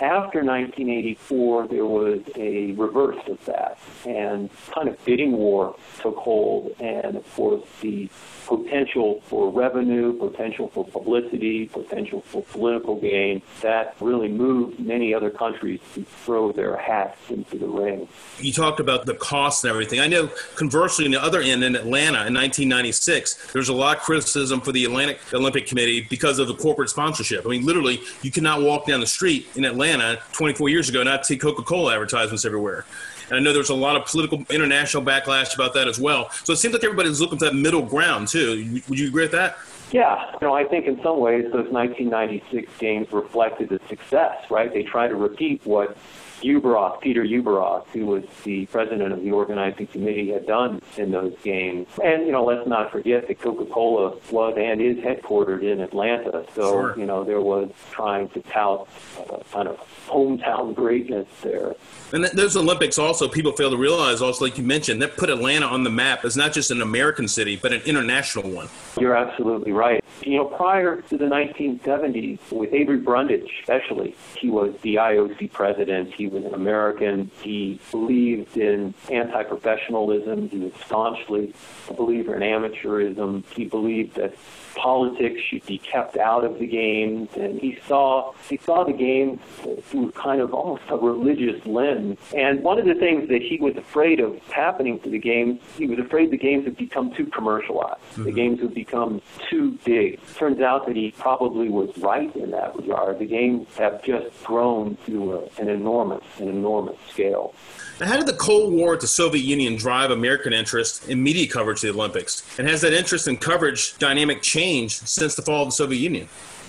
after 0.00 0.44
1984, 0.44 1.68
there 1.68 1.86
was 1.86 2.20
a 2.36 2.72
reverse 2.72 3.20
of 3.26 3.44
that, 3.46 3.78
and 4.06 4.48
kind 4.70 4.88
of 4.88 5.04
bidding 5.04 5.32
war 5.32 5.74
took 6.00 6.16
hold, 6.16 6.74
and 6.80 7.16
of 7.16 7.34
course 7.34 7.64
the 7.80 8.08
potential 8.46 9.20
for 9.24 9.50
revenue, 9.50 10.12
potential 10.14 10.68
for 10.68 10.84
publicity, 10.86 11.66
potential 11.66 12.22
for 12.22 12.42
political 12.44 12.98
gain, 12.98 13.42
that 13.60 13.94
really 14.00 14.28
moved 14.28 14.80
many 14.80 15.12
other 15.12 15.30
countries 15.30 15.80
to 15.94 16.02
throw 16.02 16.52
their 16.52 16.76
hats 16.76 17.18
into 17.30 17.58
the 17.58 17.66
ring. 17.66 18.08
You 18.38 18.52
talked 18.52 18.80
about 18.80 19.04
the 19.04 19.14
costs 19.14 19.64
and 19.64 19.70
everything. 19.70 20.00
I 20.00 20.06
know 20.06 20.30
conversely, 20.54 21.04
on 21.04 21.10
the 21.10 21.22
other 21.22 21.40
end 21.40 21.62
in 21.64 21.76
Atlanta 21.76 22.26
in 22.26 22.34
1996, 22.34 23.52
there's 23.52 23.68
a 23.68 23.74
lot 23.74 23.98
of 23.98 24.02
criticism 24.02 24.60
for 24.60 24.72
the 24.72 24.84
Atlantic 24.84 25.18
Olympic 25.34 25.66
Committee 25.66 26.06
because 26.08 26.38
of 26.38 26.48
the 26.48 26.54
corporate 26.54 26.88
sponsorship. 26.88 27.44
I 27.44 27.50
mean, 27.50 27.66
literally, 27.66 28.00
you 28.22 28.30
cannot 28.30 28.62
walk 28.62 28.86
down 28.86 29.00
the 29.00 29.06
street 29.06 29.48
in 29.56 29.64
Atlanta 29.64 29.87
24 30.32 30.68
years 30.68 30.88
ago 30.88 31.00
and 31.00 31.08
not 31.08 31.26
see 31.26 31.36
Coca-Cola 31.36 31.94
advertisements 31.94 32.44
everywhere. 32.44 32.84
And 33.28 33.36
I 33.36 33.40
know 33.40 33.52
there's 33.52 33.70
a 33.70 33.74
lot 33.74 33.96
of 33.96 34.06
political 34.06 34.44
international 34.50 35.02
backlash 35.02 35.54
about 35.54 35.74
that 35.74 35.86
as 35.88 35.98
well. 35.98 36.30
So 36.44 36.52
it 36.52 36.56
seems 36.56 36.72
like 36.74 36.84
everybody's 36.84 37.20
looking 37.20 37.38
for 37.38 37.44
that 37.46 37.54
middle 37.54 37.82
ground 37.82 38.28
too. 38.28 38.80
Would 38.88 38.98
you 38.98 39.08
agree 39.08 39.24
with 39.24 39.32
that? 39.32 39.58
Yeah, 39.90 40.32
you 40.40 40.46
know, 40.46 40.54
I 40.54 40.64
think 40.64 40.86
in 40.86 41.02
some 41.02 41.18
ways 41.18 41.44
those 41.44 41.70
1996 41.70 42.70
games 42.78 43.12
reflected 43.12 43.70
the 43.70 43.80
success, 43.88 44.50
right? 44.50 44.72
They 44.72 44.82
try 44.82 45.08
to 45.08 45.14
repeat 45.14 45.64
what 45.64 45.96
Ueberroth, 46.42 47.00
Peter 47.00 47.24
Ueberroth, 47.24 47.86
who 47.88 48.06
was 48.06 48.24
the 48.44 48.66
president 48.66 49.12
of 49.12 49.22
the 49.22 49.32
organizing 49.32 49.86
committee, 49.88 50.30
had 50.30 50.46
done 50.46 50.80
in 50.96 51.10
those 51.10 51.34
games. 51.42 51.88
And, 52.02 52.26
you 52.26 52.32
know, 52.32 52.44
let's 52.44 52.66
not 52.68 52.92
forget 52.92 53.26
that 53.28 53.40
Coca-Cola 53.40 54.16
was 54.30 54.54
and 54.56 54.80
is 54.80 54.98
headquartered 54.98 55.62
in 55.62 55.80
Atlanta. 55.80 56.44
So, 56.54 56.70
sure. 56.70 56.98
you 56.98 57.06
know, 57.06 57.24
there 57.24 57.40
was 57.40 57.70
trying 57.90 58.28
to 58.30 58.40
tout 58.42 58.88
uh, 59.18 59.38
kind 59.52 59.68
of 59.68 59.78
hometown 60.06 60.74
greatness 60.76 61.26
there. 61.42 61.74
And 62.12 62.24
those 62.24 62.56
Olympics 62.56 62.98
also, 62.98 63.28
people 63.28 63.52
fail 63.52 63.70
to 63.70 63.76
realize, 63.76 64.22
also, 64.22 64.44
like 64.44 64.58
you 64.58 64.64
mentioned, 64.64 65.02
that 65.02 65.16
put 65.16 65.30
Atlanta 65.30 65.66
on 65.66 65.82
the 65.82 65.90
map 65.90 66.24
as 66.24 66.36
not 66.36 66.52
just 66.52 66.70
an 66.70 66.82
American 66.82 67.26
city, 67.26 67.56
but 67.56 67.72
an 67.72 67.82
international 67.82 68.48
one. 68.50 68.68
You're 68.98 69.16
absolutely 69.16 69.72
right. 69.72 69.77
You 70.22 70.38
know, 70.38 70.44
prior 70.46 71.00
to 71.02 71.16
the 71.16 71.26
1970s, 71.26 72.50
with 72.50 72.72
Avery 72.72 72.98
Brundage 72.98 73.50
especially, 73.60 74.14
he 74.36 74.50
was 74.50 74.74
the 74.82 74.96
IOC 74.96 75.52
president. 75.52 76.12
He 76.12 76.26
was 76.26 76.44
an 76.44 76.54
American. 76.54 77.30
He 77.42 77.80
believed 77.90 78.56
in 78.56 78.94
anti-professionalism. 79.10 80.48
He 80.48 80.58
was 80.58 80.72
staunchly 80.84 81.54
a 81.88 81.94
believer 81.94 82.34
in 82.34 82.42
amateurism. 82.42 83.44
He 83.54 83.64
believed 83.64 84.16
that 84.16 84.34
politics 84.78 85.40
should 85.48 85.66
be 85.66 85.78
kept 85.78 86.16
out 86.16 86.44
of 86.44 86.58
the 86.58 86.66
games, 86.66 87.28
and 87.36 87.60
he 87.60 87.78
saw 87.86 88.32
he 88.48 88.56
saw 88.56 88.84
the 88.84 88.92
games 88.92 89.40
through 89.82 90.12
kind 90.12 90.40
of 90.40 90.54
almost 90.54 90.82
a 90.88 90.96
religious 90.96 91.64
lens. 91.66 92.18
And 92.34 92.62
one 92.62 92.78
of 92.78 92.86
the 92.86 92.94
things 92.94 93.28
that 93.28 93.42
he 93.42 93.58
was 93.60 93.76
afraid 93.76 94.20
of 94.20 94.38
happening 94.52 95.00
to 95.00 95.10
the 95.10 95.18
games, 95.18 95.60
he 95.76 95.86
was 95.86 95.98
afraid 95.98 96.30
the 96.30 96.38
games 96.38 96.64
would 96.64 96.76
become 96.76 97.12
too 97.14 97.26
commercialized. 97.26 98.00
Mm-hmm. 98.12 98.24
The 98.24 98.32
games 98.32 98.60
would 98.60 98.74
become 98.74 99.20
too 99.50 99.78
big. 99.84 100.20
Turns 100.34 100.60
out 100.60 100.86
that 100.86 100.96
he 100.96 101.10
probably 101.10 101.68
was 101.68 101.90
right 101.98 102.34
in 102.36 102.52
that 102.52 102.76
regard. 102.76 103.18
The 103.18 103.26
games 103.26 103.66
have 103.76 104.02
just 104.04 104.44
grown 104.44 104.96
to 105.06 105.34
a, 105.34 105.60
an 105.60 105.68
enormous, 105.68 106.24
an 106.38 106.48
enormous 106.48 106.96
scale. 107.10 107.54
Now, 108.00 108.06
how 108.06 108.16
did 108.16 108.26
the 108.26 108.34
Cold 108.34 108.72
War 108.72 108.94
at 108.94 109.00
the 109.00 109.08
Soviet 109.08 109.42
Union 109.42 109.74
drive 109.74 110.12
American 110.12 110.52
interest 110.52 111.08
in 111.08 111.20
media 111.20 111.48
coverage 111.48 111.82
of 111.82 111.94
the 111.94 112.00
Olympics? 112.00 112.58
And 112.58 112.68
has 112.68 112.80
that 112.82 112.92
interest 112.92 113.26
in 113.26 113.36
coverage 113.38 113.98
dynamic 113.98 114.40
changed 114.40 114.67
since 114.88 115.34
the 115.34 115.42
fall 115.42 115.62
of 115.62 115.68
the 115.68 115.72
Soviet 115.72 115.98
Union? 115.98 116.28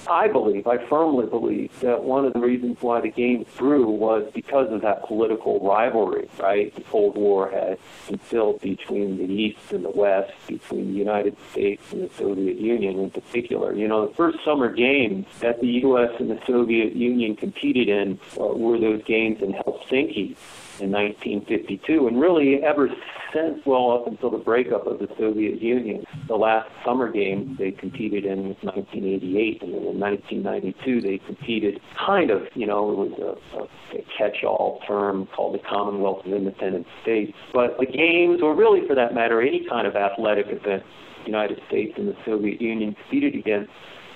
I 0.09 0.27
believe, 0.27 0.65
I 0.65 0.77
firmly 0.87 1.27
believe, 1.27 1.77
that 1.81 2.03
one 2.03 2.25
of 2.25 2.33
the 2.33 2.39
reasons 2.39 2.77
why 2.81 2.99
the 3.01 3.09
games 3.09 3.45
grew 3.57 3.87
was 3.87 4.27
because 4.33 4.71
of 4.71 4.81
that 4.81 5.05
political 5.05 5.59
rivalry, 5.59 6.27
right? 6.39 6.73
The 6.73 6.81
Cold 6.81 7.15
War 7.15 7.49
had 7.51 7.77
instilled 8.07 8.61
between 8.61 9.17
the 9.17 9.31
East 9.31 9.71
and 9.71 9.85
the 9.85 9.91
West, 9.91 10.33
between 10.47 10.93
the 10.93 10.97
United 10.97 11.37
States 11.51 11.91
and 11.91 12.09
the 12.09 12.13
Soviet 12.15 12.57
Union 12.57 12.97
in 12.99 13.11
particular. 13.11 13.73
You 13.73 13.87
know, 13.87 14.07
the 14.07 14.13
first 14.15 14.39
summer 14.43 14.73
games 14.73 15.27
that 15.41 15.61
the 15.61 15.67
U.S. 15.67 16.11
and 16.19 16.31
the 16.31 16.39
Soviet 16.47 16.95
Union 16.95 17.35
competed 17.35 17.89
in 17.89 18.19
uh, 18.39 18.45
were 18.45 18.79
those 18.79 19.03
games 19.03 19.43
in 19.43 19.53
Helsinki 19.53 20.35
in 20.81 20.91
1952, 20.91 22.07
and 22.07 22.19
really 22.19 22.63
ever 22.63 22.89
since, 23.33 23.59
well, 23.65 23.91
up 23.91 24.07
until 24.07 24.29
the 24.31 24.37
breakup 24.37 24.87
of 24.87 24.99
the 24.99 25.07
Soviet 25.17 25.61
Union. 25.61 26.03
The 26.27 26.35
last 26.35 26.69
summer 26.85 27.11
games 27.11 27.57
they 27.57 27.71
competed 27.71 28.25
in 28.25 28.49
was 28.49 28.57
1988, 28.61 29.61
and 29.61 29.73
then 29.73 29.83
in 29.83 29.99
1992 29.99 31.01
they 31.01 31.17
competed 31.25 31.79
kind 31.97 32.31
of, 32.31 32.47
you 32.55 32.65
know, 32.65 32.91
it 32.91 32.97
was 32.97 33.37
a, 33.53 33.97
a 33.97 34.05
catch-all 34.17 34.81
term 34.87 35.27
called 35.35 35.55
the 35.55 35.63
Commonwealth 35.67 36.25
of 36.25 36.33
Independent 36.33 36.87
States. 37.01 37.37
But 37.53 37.77
the 37.79 37.85
games, 37.85 38.41
or 38.41 38.55
really 38.55 38.87
for 38.87 38.95
that 38.95 39.13
matter, 39.13 39.41
any 39.41 39.65
kind 39.67 39.87
of 39.87 39.95
athletic 39.95 40.47
event, 40.47 40.83
the 41.19 41.25
United 41.25 41.61
States 41.67 41.93
and 41.97 42.07
the 42.07 42.15
Soviet 42.25 42.61
Union 42.61 42.95
competed 42.95 43.35
against 43.35 43.71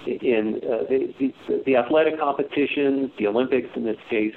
in 0.05 0.59
uh, 0.63 0.83
the, 0.89 1.13
the, 1.19 1.63
the 1.65 1.75
athletic 1.77 2.19
competitions, 2.19 3.09
the 3.17 3.27
Olympics 3.27 3.69
in 3.75 3.85
this 3.85 3.97
case, 4.09 4.35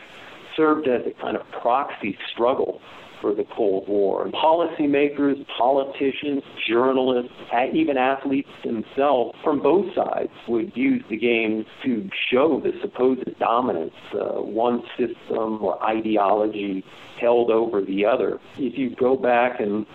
served 0.57 0.89
as 0.89 1.03
a 1.07 1.21
kind 1.21 1.37
of 1.37 1.43
proxy 1.61 2.19
struggle 2.33 2.81
for 3.21 3.35
the 3.35 3.45
Cold 3.45 3.89
War. 3.89 4.25
And 4.25 4.33
policymakers, 4.33 5.45
politicians, 5.59 6.43
journalists, 6.69 7.33
even 7.73 7.97
athletes 7.97 8.51
themselves 8.65 9.37
from 9.43 9.61
both 9.61 9.95
sides 9.95 10.31
would 10.49 10.77
use 10.77 11.03
the 11.09 11.17
games 11.17 11.67
to 11.85 12.09
show 12.31 12.61
the 12.61 12.73
supposed 12.81 13.39
dominance. 13.39 13.95
Uh, 14.13 14.43
one 14.43 14.83
system 14.99 15.63
or 15.63 15.83
ideology 15.83 16.85
held 17.21 17.51
over 17.51 17.81
the 17.81 18.05
other. 18.05 18.39
If 18.59 18.79
you 18.79 18.95
go 18.95 19.17
back 19.17 19.61
and 19.61 19.87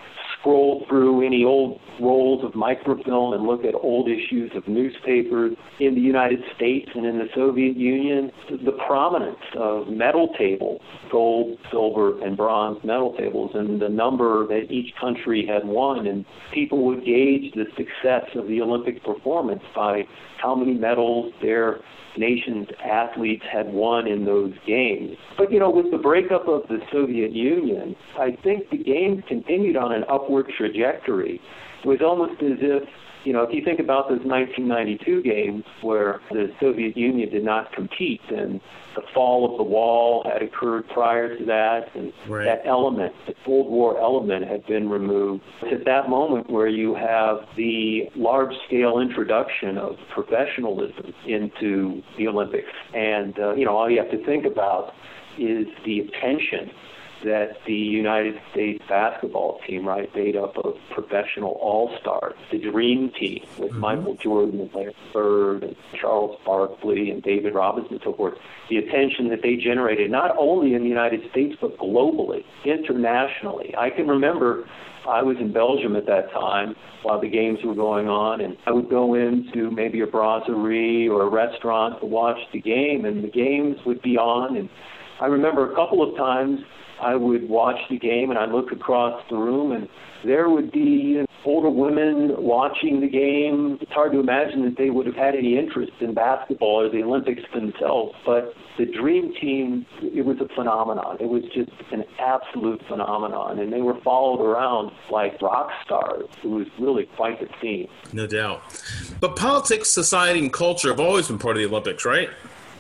scroll 0.41 0.83
through 0.89 1.25
any 1.25 1.45
old 1.45 1.79
rolls 2.01 2.43
of 2.43 2.55
microfilm 2.55 3.33
and 3.33 3.43
look 3.43 3.63
at 3.63 3.75
old 3.75 4.09
issues 4.09 4.51
of 4.55 4.67
newspapers 4.67 5.55
in 5.79 5.95
the 5.95 6.01
United 6.01 6.39
States 6.55 6.89
and 6.95 7.05
in 7.05 7.17
the 7.17 7.27
Soviet 7.35 7.77
Union, 7.77 8.31
the 8.49 8.71
prominence 8.87 9.37
of 9.55 9.87
medal 9.87 10.29
tables, 10.37 10.81
gold, 11.11 11.57
silver, 11.69 12.21
and 12.23 12.35
bronze 12.35 12.79
medal 12.83 13.15
tables, 13.17 13.51
and 13.53 13.81
the 13.81 13.89
number 13.89 14.47
that 14.47 14.71
each 14.71 14.93
country 14.99 15.45
had 15.45 15.67
won. 15.67 16.07
And 16.07 16.25
people 16.53 16.85
would 16.85 17.05
gauge 17.05 17.53
the 17.53 17.65
success 17.77 18.29
of 18.35 18.47
the 18.47 18.61
Olympic 18.61 19.03
performance 19.03 19.63
by 19.75 20.03
how 20.41 20.55
many 20.55 20.73
medals 20.73 21.33
their 21.41 21.81
nation's 22.17 22.67
athletes 22.83 23.43
had 23.51 23.71
won 23.71 24.07
in 24.07 24.25
those 24.25 24.53
games. 24.67 25.15
But, 25.37 25.51
you 25.51 25.59
know, 25.59 25.69
with 25.69 25.91
the 25.91 25.97
breakup 25.97 26.47
of 26.47 26.63
the 26.67 26.79
Soviet 26.91 27.31
Union, 27.31 27.95
I 28.19 28.37
think 28.43 28.69
the 28.69 28.77
games 28.77 29.23
continued 29.27 29.77
on 29.77 29.93
an 29.93 30.03
upward 30.09 30.30
trajectory. 30.57 31.41
It 31.83 31.87
was 31.87 31.99
almost 32.01 32.41
as 32.41 32.57
if 32.61 32.83
you 33.23 33.33
know, 33.33 33.43
if 33.43 33.53
you 33.53 33.63
think 33.63 33.79
about 33.79 34.09
those 34.09 34.25
1992 34.25 35.21
games 35.21 35.63
where 35.81 36.21
the 36.31 36.47
Soviet 36.59 36.97
Union 36.97 37.29
did 37.29 37.43
not 37.43 37.71
compete 37.71 38.21
and 38.29 38.59
the 38.95 39.03
fall 39.13 39.49
of 39.49 39.57
the 39.57 39.63
wall 39.63 40.25
had 40.31 40.41
occurred 40.41 40.87
prior 40.89 41.37
to 41.37 41.45
that, 41.45 41.85
and 41.95 42.11
right. 42.27 42.45
that 42.45 42.67
element, 42.67 43.13
the 43.27 43.33
Cold 43.45 43.71
War 43.71 43.99
element, 43.99 44.47
had 44.47 44.65
been 44.65 44.89
removed. 44.89 45.43
It's 45.61 45.79
at 45.81 45.85
that 45.85 46.09
moment 46.09 46.49
where 46.49 46.67
you 46.67 46.95
have 46.95 47.37
the 47.55 48.09
large 48.15 48.53
scale 48.67 48.99
introduction 48.99 49.77
of 49.77 49.95
professionalism 50.13 51.13
into 51.25 52.01
the 52.17 52.27
Olympics. 52.27 52.67
And, 52.93 53.37
uh, 53.39 53.53
you 53.53 53.65
know, 53.65 53.77
all 53.77 53.89
you 53.89 53.99
have 54.01 54.11
to 54.11 54.25
think 54.25 54.45
about 54.45 54.93
is 55.37 55.67
the 55.85 55.99
attention 55.99 56.71
that 57.23 57.57
the 57.65 57.73
United 57.73 58.39
States 58.51 58.83
basketball 58.87 59.59
team, 59.67 59.87
right, 59.87 60.13
made 60.15 60.35
up 60.35 60.57
of 60.57 60.75
professional 60.91 61.51
all-stars, 61.61 62.35
the 62.51 62.59
dream 62.59 63.11
team 63.19 63.43
with 63.57 63.71
mm-hmm. 63.71 63.79
Michael 63.79 64.15
Jordan 64.15 64.61
and 64.61 64.73
Larry 64.73 64.95
Bird 65.13 65.63
and 65.63 65.75
Charles 65.99 66.39
Barkley 66.45 67.11
and 67.11 67.21
David 67.21 67.53
Robinson 67.53 67.93
and 67.93 68.01
so 68.03 68.13
forth, 68.13 68.35
the 68.69 68.77
attention 68.77 69.29
that 69.29 69.41
they 69.41 69.55
generated 69.55 70.09
not 70.09 70.35
only 70.37 70.73
in 70.73 70.83
the 70.83 70.89
United 70.89 71.29
States 71.31 71.55
but 71.59 71.77
globally, 71.77 72.43
internationally. 72.65 73.73
I 73.77 73.89
can 73.89 74.07
remember 74.07 74.67
I 75.07 75.23
was 75.23 75.37
in 75.37 75.51
Belgium 75.51 75.95
at 75.95 76.05
that 76.05 76.31
time 76.31 76.75
while 77.03 77.19
the 77.19 77.29
games 77.29 77.59
were 77.63 77.73
going 77.73 78.07
on, 78.07 78.41
and 78.41 78.55
I 78.67 78.71
would 78.71 78.89
go 78.89 79.15
into 79.15 79.71
maybe 79.71 80.01
a 80.01 80.07
brasserie 80.07 81.07
or 81.07 81.23
a 81.23 81.29
restaurant 81.29 81.99
to 82.01 82.05
watch 82.05 82.37
the 82.53 82.61
game, 82.61 83.05
and 83.05 83.23
the 83.23 83.29
games 83.29 83.77
would 83.85 84.01
be 84.01 84.17
on. 84.17 84.55
And 84.55 84.69
I 85.19 85.25
remember 85.25 85.71
a 85.71 85.75
couple 85.75 86.07
of 86.07 86.15
times 86.15 86.59
I 87.01 87.15
would 87.15 87.49
watch 87.49 87.79
the 87.89 87.97
game 87.97 88.29
and 88.29 88.39
I'd 88.39 88.51
look 88.51 88.71
across 88.71 89.21
the 89.29 89.37
room 89.37 89.71
and 89.71 89.87
there 90.23 90.49
would 90.49 90.71
be 90.71 91.25
older 91.43 91.69
women 91.69 92.35
watching 92.37 93.01
the 93.01 93.09
game. 93.09 93.77
It's 93.81 93.91
hard 93.91 94.11
to 94.11 94.19
imagine 94.19 94.63
that 94.65 94.77
they 94.77 94.89
would 94.89 95.05
have 95.05 95.15
had 95.15 95.35
any 95.35 95.57
interest 95.57 95.93
in 95.99 96.13
basketball 96.13 96.81
or 96.81 96.89
the 96.89 97.03
Olympics 97.03 97.41
themselves, 97.53 98.13
but 98.25 98.53
the 98.77 98.85
dream 98.85 99.33
team, 99.33 99.85
it 100.01 100.25
was 100.25 100.37
a 100.39 100.47
phenomenon. 100.53 101.17
It 101.19 101.29
was 101.29 101.43
just 101.53 101.71
an 101.91 102.03
absolute 102.19 102.81
phenomenon, 102.87 103.59
and 103.59 103.73
they 103.73 103.81
were 103.81 103.99
followed 104.01 104.43
around 104.43 104.91
like 105.09 105.41
rock 105.41 105.71
stars. 105.83 106.25
It 106.43 106.47
was 106.47 106.67
really 106.79 107.05
quite 107.15 107.39
the 107.39 107.47
scene. 107.61 107.87
No 108.13 108.27
doubt. 108.27 108.61
But 109.19 109.35
politics, 109.35 109.89
society, 109.89 110.39
and 110.39 110.53
culture 110.53 110.89
have 110.89 110.99
always 110.99 111.27
been 111.27 111.39
part 111.39 111.57
of 111.57 111.63
the 111.63 111.67
Olympics, 111.67 112.05
right? 112.05 112.29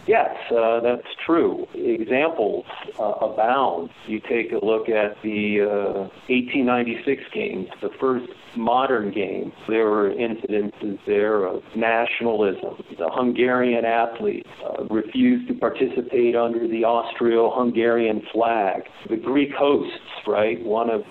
Yes, 0.07 0.35
uh, 0.51 0.79
that's 0.79 1.07
true. 1.25 1.67
Examples 1.75 2.65
uh, 2.99 3.03
abound. 3.03 3.91
You 4.07 4.19
take 4.19 4.51
a 4.51 4.63
look 4.63 4.89
at 4.89 5.21
the 5.21 5.61
uh, 5.61 5.99
1896 6.27 7.23
games, 7.33 7.67
the 7.81 7.91
first 7.99 8.27
modern 8.55 9.11
game. 9.11 9.53
There 9.67 9.89
were 9.89 10.09
incidences 10.09 10.99
there 11.05 11.45
of 11.45 11.63
nationalism. 11.75 12.83
The 12.97 13.09
Hungarian 13.11 13.85
athletes 13.85 14.49
uh, 14.65 14.85
refused 14.85 15.47
to 15.49 15.53
participate 15.53 16.35
under 16.35 16.67
the 16.67 16.83
Austro-Hungarian 16.83 18.23
flag. 18.33 18.83
The 19.07 19.17
Greek 19.17 19.51
hosts, 19.53 19.99
right? 20.25 20.61
One 20.63 20.89
of 20.89 21.03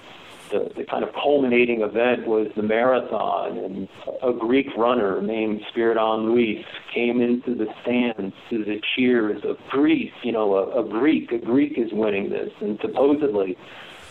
the, 0.51 0.71
the 0.77 0.85
kind 0.85 1.05
of 1.05 1.11
culminating 1.15 1.83
event 1.83 2.27
was 2.27 2.49
the 2.57 2.63
marathon, 2.63 3.59
and 3.59 3.89
a 4.23 4.33
Greek 4.33 4.67
runner 4.77 5.23
named 5.23 5.61
Spyridon 5.73 6.25
Louis 6.25 6.65
came 6.95 7.21
into 7.21 7.55
the 7.55 7.67
stands 7.83 8.35
to 8.51 8.65
the 8.65 8.81
cheers 8.95 9.43
of 9.45 9.57
Greece. 9.71 10.13
You 10.23 10.33
know, 10.33 10.55
a, 10.55 10.85
a 10.85 10.89
Greek, 10.89 11.33
a 11.33 11.39
Greek 11.39 11.79
is 11.79 11.91
winning 11.93 12.31
this, 12.31 12.51
and 12.61 12.79
supposedly 12.81 13.57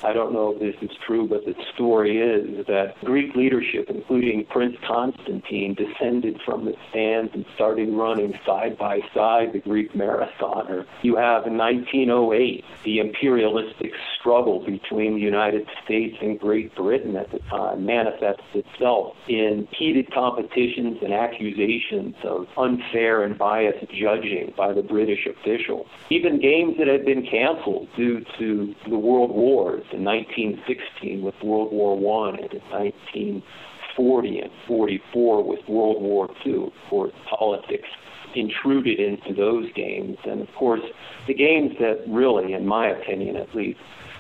I 0.04 0.14
don't 0.14 0.34
know 0.34 0.54
if 0.54 0.60
this 0.60 0.90
is 0.90 0.96
true, 1.06 1.28
but 1.28 1.46
the 1.46 1.56
story 1.74 2.20
is 2.20 2.66
that 2.68 2.96
Greek 3.04 3.36
leadership, 3.36 3.90
including 3.90 4.46
Prince 4.46 4.78
Constantine, 4.88 5.74
descended 5.76 6.40
from 6.46 6.66
the 6.66 6.76
stands 6.90 7.34
and 7.34 7.46
started 7.56 7.90
running 7.90 8.40
side 8.46 8.78
by 8.78 9.02
side 9.14 9.54
the 9.54 9.60
Greek 9.60 9.94
marathoner. 9.94 10.86
You 11.02 11.18
have 11.18 11.46
in 11.46 11.58
1908 11.58 12.64
the 12.84 13.00
imperialistic 13.00 13.92
struggle 14.20 14.64
between 14.66 15.16
the 15.16 15.22
United 15.22 15.68
States 15.84 16.18
and 16.22 16.40
Great 16.40 16.74
Britain 16.76 17.16
at 17.16 17.32
the 17.32 17.40
time 17.50 17.86
manifests 17.86 18.44
itself 18.54 19.16
in 19.28 19.68
heated 19.72 20.14
competitions 20.14 20.98
and 21.02 21.14
accusations 21.14 22.16
of 22.24 22.48
unfair 22.58 23.24
and 23.24 23.38
biased 23.38 23.90
judging 23.92 24.54
by 24.56 24.74
the 24.74 24.84
British 24.84 25.26
officials. 25.26 25.88
Even 26.10 26.40
games 26.40 26.78
that 26.78 26.88
had 26.88 27.06
been 27.06 27.26
canceled 27.26 27.88
due 27.96 28.24
to 28.38 28.74
the 28.88 28.98
world 28.98 29.32
wars 29.32 29.84
in 29.94 30.04
1916 30.04 31.22
with 31.22 31.36
World 31.44 31.72
War 31.72 31.98
One 31.98 32.36
and 32.36 32.52
in 32.54 32.62
1940 32.72 34.40
and 34.40 34.52
44 34.68 35.44
with 35.44 35.60
World 35.68 36.02
War 36.02 36.30
II. 36.46 36.68
Of 36.68 36.74
course, 36.90 37.14
politics 37.30 37.88
intruded 38.36 39.00
into 39.00 39.34
those 39.34 39.72
games. 39.74 40.18
And 40.26 40.42
of 40.42 40.48
course, 40.58 40.82
the 41.28 41.34
games 41.34 41.72
that 41.80 42.04
really, 42.08 42.54
in 42.54 42.66
my 42.66 42.90
opinion 42.90 43.36
at 43.36 43.54
least, 43.56 43.80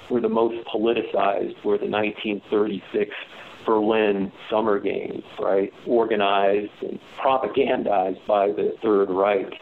were 0.09 0.21
the 0.21 0.29
most 0.29 0.55
politicized 0.67 1.63
were 1.63 1.77
the 1.77 1.87
1936 1.87 3.11
Berlin 3.65 4.31
Summer 4.49 4.79
Games, 4.79 5.23
right? 5.39 5.71
Organized 5.85 6.71
and 6.81 6.99
propagandized 7.23 8.25
by 8.27 8.47
the 8.47 8.73
Third 8.81 9.09
Reich 9.11 9.53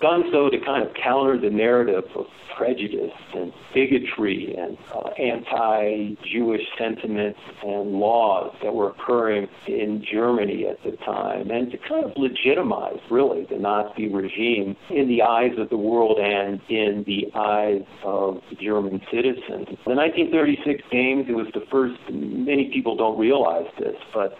done 0.00 0.24
so 0.32 0.50
to 0.50 0.58
kind 0.58 0.86
of 0.86 0.94
counter 0.94 1.38
the 1.38 1.50
narrative 1.50 2.04
of 2.14 2.26
prejudice 2.56 3.12
and 3.34 3.52
bigotry 3.72 4.54
and 4.54 4.76
uh, 4.94 5.08
anti-Jewish 5.18 6.60
sentiments 6.76 7.38
and 7.62 7.92
laws 7.92 8.54
that 8.62 8.74
were 8.74 8.90
occurring 8.90 9.48
in 9.66 10.04
Germany 10.04 10.66
at 10.66 10.82
the 10.82 10.92
time, 10.98 11.50
and 11.50 11.70
to 11.70 11.78
kind 11.78 12.04
of 12.04 12.12
legitimize, 12.16 12.98
really, 13.10 13.46
the 13.46 13.56
Nazi 13.56 14.08
regime 14.08 14.76
in 14.90 15.08
the 15.08 15.22
eyes 15.22 15.52
of 15.56 15.70
the 15.70 15.76
world 15.78 16.18
and 16.18 16.60
in 16.68 17.04
the 17.06 17.30
eyes 17.34 17.82
of 18.02 18.42
German 18.60 19.00
citizens. 19.10 19.66
The 19.86 19.94
1936 19.94 20.82
Games, 20.90 21.26
it 21.28 21.34
was 21.34 21.46
the 21.54 21.64
first, 21.70 21.98
many 22.10 22.70
people 22.70 22.94
don't 22.94 23.18
realize 23.18 23.68
this, 23.78 23.96
but 24.12 24.36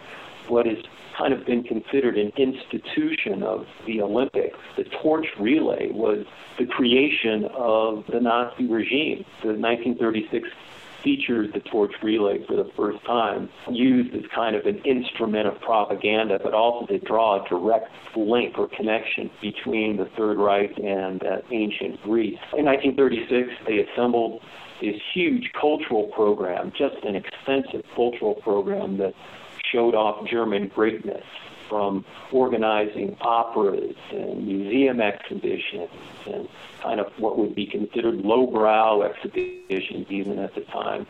what 0.47 0.67
has 0.67 0.77
kind 1.17 1.33
of 1.33 1.45
been 1.45 1.63
considered 1.63 2.17
an 2.17 2.31
institution 2.37 3.43
of 3.43 3.65
the 3.85 4.01
Olympics. 4.01 4.57
The 4.77 4.85
torch 5.01 5.27
relay 5.39 5.91
was 5.91 6.25
the 6.57 6.65
creation 6.65 7.45
of 7.55 8.05
the 8.11 8.19
Nazi 8.19 8.67
regime. 8.67 9.25
The 9.41 9.53
1936 9.53 10.49
features 11.03 11.51
the 11.53 11.59
torch 11.59 11.93
relay 12.01 12.45
for 12.45 12.55
the 12.55 12.69
first 12.75 13.03
time, 13.05 13.49
used 13.69 14.13
as 14.15 14.23
kind 14.33 14.55
of 14.55 14.65
an 14.65 14.77
instrument 14.79 15.47
of 15.47 15.59
propaganda, 15.61 16.39
but 16.41 16.53
also 16.53 16.85
to 16.85 16.99
draw 16.99 17.43
a 17.43 17.49
direct 17.49 17.89
link 18.15 18.57
or 18.57 18.67
connection 18.67 19.29
between 19.41 19.97
the 19.97 20.05
Third 20.17 20.37
Reich 20.37 20.77
and 20.77 21.23
uh, 21.23 21.37
ancient 21.51 22.01
Greece. 22.03 22.39
In 22.57 22.65
1936, 22.65 23.49
they 23.65 23.79
assembled 23.79 24.41
this 24.81 24.95
huge 25.13 25.51
cultural 25.59 26.07
program, 26.07 26.71
just 26.77 27.03
an 27.03 27.15
extensive 27.15 27.83
cultural 27.95 28.35
program 28.35 28.97
that 28.97 29.13
showed 29.71 29.95
off 29.95 30.27
German 30.27 30.67
greatness 30.67 31.25
from 31.69 32.03
organizing 32.33 33.15
operas 33.21 33.95
and 34.11 34.45
museum 34.45 34.99
exhibitions 34.99 35.89
and 36.25 36.49
kind 36.81 36.99
of 36.99 37.07
what 37.17 37.37
would 37.37 37.55
be 37.55 37.65
considered 37.65 38.15
lowbrow 38.15 39.03
exhibitions 39.03 40.05
even 40.09 40.37
at 40.37 40.53
the 40.53 40.61
time 40.61 41.07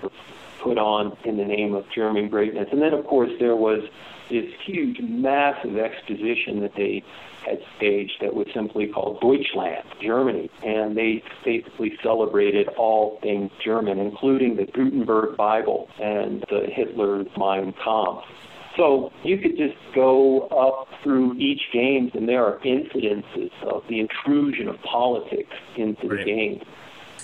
put 0.62 0.78
on 0.78 1.18
in 1.26 1.38
the 1.38 1.46
name 1.46 1.74
of 1.74 1.90
German 1.90 2.30
greatness. 2.30 2.68
And 2.72 2.82
then, 2.82 2.94
of 2.94 3.06
course, 3.08 3.32
there 3.40 3.56
was 3.56 3.82
this 4.30 4.46
huge, 4.64 5.00
massive 5.00 5.78
exposition 5.78 6.62
that 6.62 6.76
they 6.76 7.04
had 7.46 7.60
staged 7.78 8.22
that 8.22 8.36
was 8.36 8.48
simply 8.54 8.88
called 8.88 9.20
Deutschland, 9.20 9.84
Germany. 10.00 10.50
And 10.64 10.96
they 10.96 11.24
basically 11.44 11.98
celebrated 12.04 12.68
all 12.78 13.20
things 13.22 13.52
German, 13.64 13.98
including 13.98 14.56
the 14.56 14.66
Gutenberg 14.66 15.36
Bible 15.38 15.90
and 16.00 16.46
the 16.50 16.68
Hitler's 16.72 17.28
Mein 17.36 17.74
Kampf. 17.74 18.26
So 18.78 19.12
you 19.24 19.38
could 19.38 19.58
just 19.58 19.76
go 19.94 20.48
up 20.48 20.88
through 21.04 21.36
each 21.36 21.62
games, 21.74 22.12
and 22.14 22.28
there 22.28 22.46
are 22.46 22.60
incidences 22.60 23.52
of 23.64 23.84
the 23.90 24.00
intrusion 24.00 24.68
of 24.70 24.82
politics 24.84 25.54
into 25.76 26.08
right. 26.08 26.20
the 26.20 26.24
game. 26.26 26.62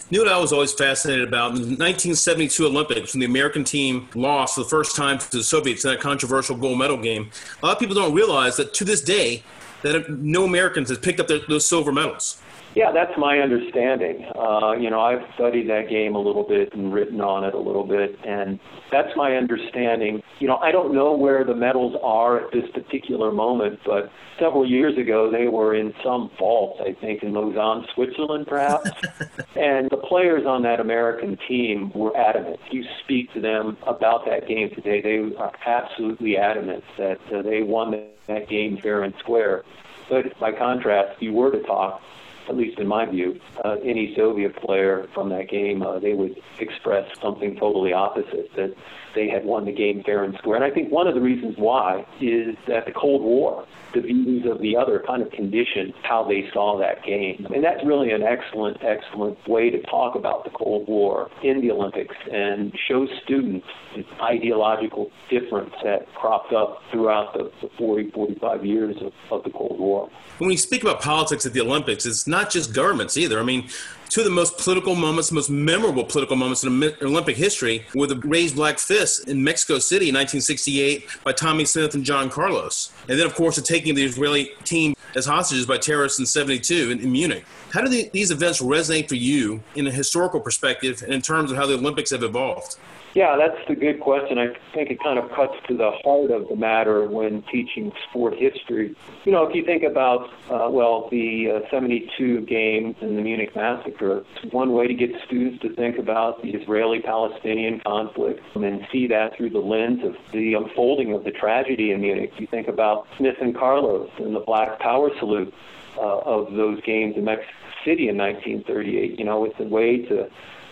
You 0.10 0.20
know 0.20 0.26
what 0.26 0.34
I 0.34 0.40
was 0.40 0.54
always 0.54 0.74
fascinated 0.74 1.28
about? 1.28 1.52
In 1.52 1.56
the 1.56 1.62
1972 1.76 2.66
Olympics, 2.66 3.14
when 3.14 3.20
the 3.20 3.26
American 3.26 3.64
team 3.64 4.08
lost 4.16 4.56
for 4.56 4.64
the 4.64 4.70
first 4.70 4.96
time 4.96 5.20
to 5.20 5.30
the 5.30 5.44
Soviets 5.44 5.84
in 5.84 5.92
that 5.92 6.00
controversial 6.00 6.56
gold 6.56 6.78
medal 6.78 6.98
game, 6.98 7.30
a 7.62 7.66
lot 7.66 7.74
of 7.74 7.80
people 7.80 7.96
don't 7.96 8.14
realize 8.14 8.56
that 8.58 8.74
to 8.76 8.86
this 8.86 9.02
day, 9.02 9.44
that 9.82 10.10
no 10.10 10.46
Americans 10.46 10.90
has 10.90 10.98
picked 10.98 11.20
up 11.20 11.28
their, 11.28 11.40
those 11.50 11.68
silver 11.68 11.92
medals. 11.92 12.42
Yeah, 12.78 12.92
that's 12.92 13.18
my 13.18 13.40
understanding. 13.40 14.24
Uh, 14.36 14.74
you 14.74 14.92
know, 14.92 15.02
I've 15.02 15.24
studied 15.34 15.68
that 15.68 15.90
game 15.90 16.14
a 16.14 16.20
little 16.20 16.44
bit 16.44 16.74
and 16.74 16.94
written 16.94 17.22
on 17.22 17.44
it 17.44 17.56
a 17.56 17.58
little 17.58 17.88
bit, 17.88 18.20
and 18.24 18.60
that's 18.92 19.10
my 19.16 19.36
understanding. 19.36 20.22
You 20.38 20.48
know, 20.48 20.58
I 20.58 20.72
don't 20.72 20.94
know 20.94 21.18
where 21.18 21.44
the 21.44 21.56
medals 21.56 21.96
are 22.04 22.46
at 22.46 22.52
this 22.52 22.70
particular 22.76 23.32
moment, 23.32 23.80
but 23.84 24.12
several 24.40 24.64
years 24.64 24.96
ago 24.96 25.32
they 25.32 25.48
were 25.48 25.74
in 25.74 25.92
some 26.04 26.30
vault, 26.38 26.80
I 26.80 26.94
think, 26.94 27.24
in 27.24 27.34
Lausanne, 27.34 27.88
Switzerland, 27.96 28.46
perhaps. 28.46 28.92
and 29.56 29.90
the 29.90 29.98
players 30.08 30.46
on 30.46 30.62
that 30.62 30.80
American 30.80 31.36
team 31.48 31.92
were 31.96 32.16
adamant. 32.16 32.60
You 32.70 32.84
speak 33.04 33.34
to 33.34 33.42
them 33.42 33.78
about 33.88 34.26
that 34.28 34.48
game 34.48 34.70
today, 34.70 35.02
they 35.02 35.36
are 35.36 35.52
absolutely 35.66 36.38
adamant 36.38 36.84
that 37.00 37.18
uh, 37.34 37.42
they 37.42 37.64
won 37.64 38.06
that 38.28 38.48
game 38.48 38.78
fair 38.78 39.02
and 39.02 39.16
square. 39.18 39.64
But 40.12 40.40
by 40.40 40.52
contrast, 40.52 41.20
you 41.24 41.34
were 41.34 41.50
to 41.50 41.64
talk 41.64 42.04
at 42.50 42.56
least 42.56 42.80
in 42.80 42.88
my 42.88 43.06
view, 43.06 43.40
uh, 43.64 43.76
any 43.84 44.16
Soviet 44.16 44.56
player 44.58 45.08
from 45.14 45.30
that 45.30 45.50
game, 45.50 45.82
uh, 45.84 46.00
they 46.00 46.14
would 46.14 46.36
express 46.60 47.06
something 47.22 47.56
totally 47.58 47.94
opposite, 47.94 48.50
that 48.56 48.74
they 49.18 49.28
had 49.28 49.44
won 49.44 49.66
the 49.66 49.72
game 49.72 50.04
fair 50.06 50.24
and 50.24 50.36
square. 50.38 50.56
And 50.56 50.64
I 50.64 50.70
think 50.70 50.92
one 50.92 51.08
of 51.08 51.16
the 51.16 51.22
reasons 51.22 51.56
why 51.58 52.06
is 52.22 52.56
that 52.68 52.86
the 52.86 52.92
Cold 52.92 53.24
War, 53.24 53.66
the 53.96 54.02
views 54.02 54.46
of 54.46 54.62
the 54.62 54.78
other 54.78 55.04
kind 55.08 55.24
of 55.24 55.32
conditioned 55.32 55.94
how 56.04 56.24
they 56.24 56.48
saw 56.54 56.78
that 56.78 57.04
game. 57.04 57.48
And 57.54 57.64
that's 57.64 57.84
really 57.84 58.12
an 58.12 58.22
excellent, 58.22 58.78
excellent 58.84 59.38
way 59.48 59.72
to 59.72 59.82
talk 59.84 60.16
about 60.16 60.44
the 60.44 60.52
Cold 60.52 60.88
War 60.88 61.30
in 61.44 61.62
the 61.62 61.72
Olympics 61.72 62.16
and 62.32 62.72
show 62.88 63.08
students 63.24 63.66
the 63.96 64.06
ideological 64.22 65.10
difference 65.32 65.74
that 65.84 66.14
cropped 66.14 66.54
up 66.54 66.84
throughout 66.92 67.34
the, 67.34 67.52
the 67.62 67.70
40, 67.78 68.12
45 68.12 68.66
years 68.66 68.96
of, 69.02 69.14
of 69.32 69.44
the 69.44 69.50
Cold 69.50 69.80
War. 69.80 70.10
When 70.38 70.50
we 70.50 70.58
speak 70.58 70.84
about 70.84 71.02
politics 71.02 71.46
at 71.48 71.54
the 71.54 71.62
Olympics, 71.62 72.06
it's 72.06 72.28
not 72.28 72.52
just 72.52 72.74
governments 72.74 73.18
either. 73.18 73.40
I 73.40 73.44
mean, 73.44 73.70
two 74.10 74.22
of 74.22 74.26
the 74.26 74.32
most 74.32 74.58
political 74.58 74.96
moments, 74.96 75.32
most 75.32 75.50
memorable 75.50 76.04
political 76.04 76.36
moments 76.36 76.64
in 76.64 76.84
Olympic 77.02 77.38
history 77.38 77.86
were 77.94 78.08
the 78.08 78.18
raised 78.18 78.56
black 78.56 78.80
fist 78.80 79.28
in 79.28 79.44
Mexico 79.44 79.80
City 79.80 80.10
in 80.10 80.16
1968 80.16 81.06
by 81.24 81.32
Tommie 81.32 81.66
Smith 81.66 81.94
and 81.96 82.04
John 82.04 82.30
Carlos. 82.30 82.92
And 83.08 83.20
then, 83.20 83.26
of 83.26 83.36
course, 83.36 83.56
the 83.56 83.62
taking 83.62 83.92
of 83.92 83.96
the 83.96 84.06
Israeli 84.06 84.52
team 84.64 84.96
as 85.16 85.26
hostages 85.26 85.66
by 85.66 85.78
terrorists 85.78 86.20
in 86.20 86.26
72 86.26 86.92
in, 86.92 87.00
in 87.00 87.12
Munich. 87.12 87.46
How 87.72 87.82
do 87.82 87.90
the, 87.90 88.10
these 88.14 88.32
events 88.32 88.62
resonate 88.62 89.10
for 89.10 89.16
you 89.16 89.62
in 89.76 89.88
a 89.88 89.92
historical 89.92 90.40
perspective 90.40 91.02
and 91.04 91.14
in 91.14 91.22
terms 91.22 91.52
of 91.52 91.58
how 91.58 91.66
the 91.66 91.74
Olympics 91.74 92.12
have 92.12 92.24
evolved? 92.24 92.78
Yeah, 93.18 93.36
that's 93.36 93.68
a 93.68 93.74
good 93.74 94.00
question. 94.00 94.38
I 94.38 94.50
think 94.76 94.92
it 94.92 95.02
kind 95.02 95.18
of 95.18 95.32
cuts 95.32 95.56
to 95.70 95.76
the 95.76 95.90
heart 96.04 96.30
of 96.30 96.50
the 96.50 96.56
matter 96.56 97.08
when 97.08 97.42
teaching 97.52 97.92
sport 98.08 98.36
history. 98.38 98.96
You 99.26 99.32
know, 99.32 99.42
if 99.42 99.56
you 99.56 99.66
think 99.66 99.82
about, 99.82 100.30
uh, 100.52 100.70
well, 100.70 101.08
the 101.10 101.64
uh, 101.66 101.70
72 101.72 102.42
games 102.42 102.96
and 103.02 103.18
the 103.18 103.22
Munich 103.24 103.56
massacre, 103.56 104.24
it's 104.36 104.54
one 104.54 104.74
way 104.74 104.86
to 104.86 104.94
get 104.94 105.10
students 105.26 105.64
to 105.64 105.74
think 105.74 105.98
about 105.98 106.44
the 106.44 106.50
Israeli 106.50 107.02
Palestinian 107.02 107.80
conflict 107.80 108.40
and 108.54 108.64
then 108.64 108.86
see 108.92 109.08
that 109.08 109.36
through 109.36 109.50
the 109.50 109.66
lens 109.66 110.04
of 110.04 110.14
the 110.32 110.54
unfolding 110.54 111.12
of 111.12 111.24
the 111.24 111.32
tragedy 111.32 111.94
in 111.94 112.02
Munich. 112.02 112.34
You 112.38 112.46
think 112.46 112.68
about 112.68 113.08
Smith 113.18 113.38
and 113.42 113.58
Carlos 113.58 114.12
and 114.20 114.36
the 114.36 114.42
Black 114.42 114.78
Power 114.78 115.10
salute 115.18 115.52
uh, 115.98 116.20
of 116.20 116.54
those 116.54 116.80
games 116.82 117.16
in 117.18 117.24
Mexico 117.24 117.50
City 117.84 118.10
in 118.10 118.18
1938. 118.18 119.18
You 119.18 119.26
know, 119.26 119.44
it's 119.44 119.60
a 119.60 119.64
way 119.64 120.06
to 120.06 120.30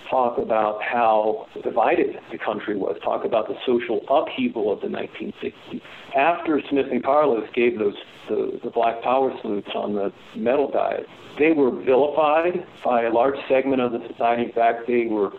talk 0.10 0.38
about 0.38 0.82
how 0.82 1.48
divided 1.64 2.16
the 2.32 2.38
country 2.38 2.78
was, 2.78 2.98
talk 3.04 3.26
about 3.26 3.48
the 3.48 3.56
social 3.66 4.02
upheaval 4.10 4.72
of 4.72 4.82
the 4.82 4.88
1960s. 4.88 5.82
After 6.16 6.62
Smith 6.70 6.88
and 6.92 7.04
Carlos 7.04 7.48
gave 7.54 7.78
those 7.80 7.96
the, 8.30 8.60
the 8.64 8.72
Black 8.72 9.02
Power 9.04 9.32
salutes 9.42 9.70
on 9.76 9.94
the 9.94 10.12
medal 10.36 10.72
dais, 10.72 11.06
they 11.38 11.52
were 11.52 11.72
vilified 11.72 12.66
by 12.84 13.04
a 13.04 13.12
large 13.12 13.36
segment 13.50 13.82
of 13.82 13.92
the 13.92 14.00
society. 14.08 14.44
In 14.44 14.52
fact, 14.52 14.88
they 14.88 15.06
were 15.06 15.32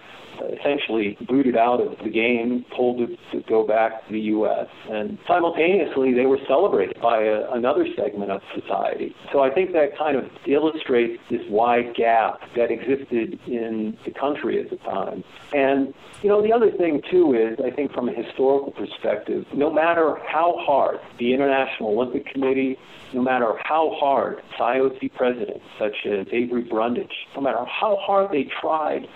essentially 0.59 1.17
booted 1.27 1.57
out 1.57 1.81
of 1.81 1.99
the 2.03 2.11
game, 2.11 2.65
told 2.77 2.99
to, 2.99 3.17
go 3.49 3.67
back 3.67 4.07
to 4.07 4.13
the 4.13 4.21
U.S. 4.21 4.67
And 4.91 5.19
simultaneously, 5.27 6.15
they 6.15 6.27
were 6.27 6.39
celebrated 6.49 7.01
by 7.01 7.23
a, 7.23 7.51
another 7.53 7.87
segment 7.97 8.31
of 8.31 8.41
society. 8.55 9.15
So 9.33 9.41
I 9.41 9.51
think 9.51 9.73
that 9.73 9.97
kind 9.97 10.17
of 10.17 10.25
illustrates 10.47 11.23
this 11.31 11.43
wide 11.49 11.95
gap 11.95 12.41
that 12.57 12.71
existed 12.71 13.39
in 13.47 13.97
the 14.05 14.11
country 14.13 14.61
at 14.61 14.71
the 14.71 14.77
time. 14.77 15.23
And, 15.55 15.95
you 16.23 16.29
know, 16.29 16.43
the 16.43 16.53
other 16.53 16.71
thing, 16.73 17.03
too, 17.11 17.35
is 17.35 17.59
I 17.65 17.71
think 17.71 17.93
from 17.93 18.09
a 18.09 18.13
historical 18.13 18.73
perspective, 18.73 19.45
no 19.55 19.73
matter 19.73 20.17
how 20.27 20.57
hard 20.59 20.99
the 21.19 21.33
International 21.33 21.91
Olympic 21.91 22.27
Committee, 22.27 22.79
no 23.13 23.23
matter 23.23 23.55
how 23.65 23.95
hard 23.99 24.43
IOC 24.59 25.15
presidents 25.15 25.65
such 25.79 25.95
as 26.07 26.27
Avery 26.33 26.63
Brundage, 26.63 27.13
no 27.35 27.41
matter 27.41 27.65
how 27.65 27.97
hard 27.97 28.31
they 28.33 28.49
tried 28.61 29.07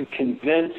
to 0.00 0.06
convince 0.16 0.72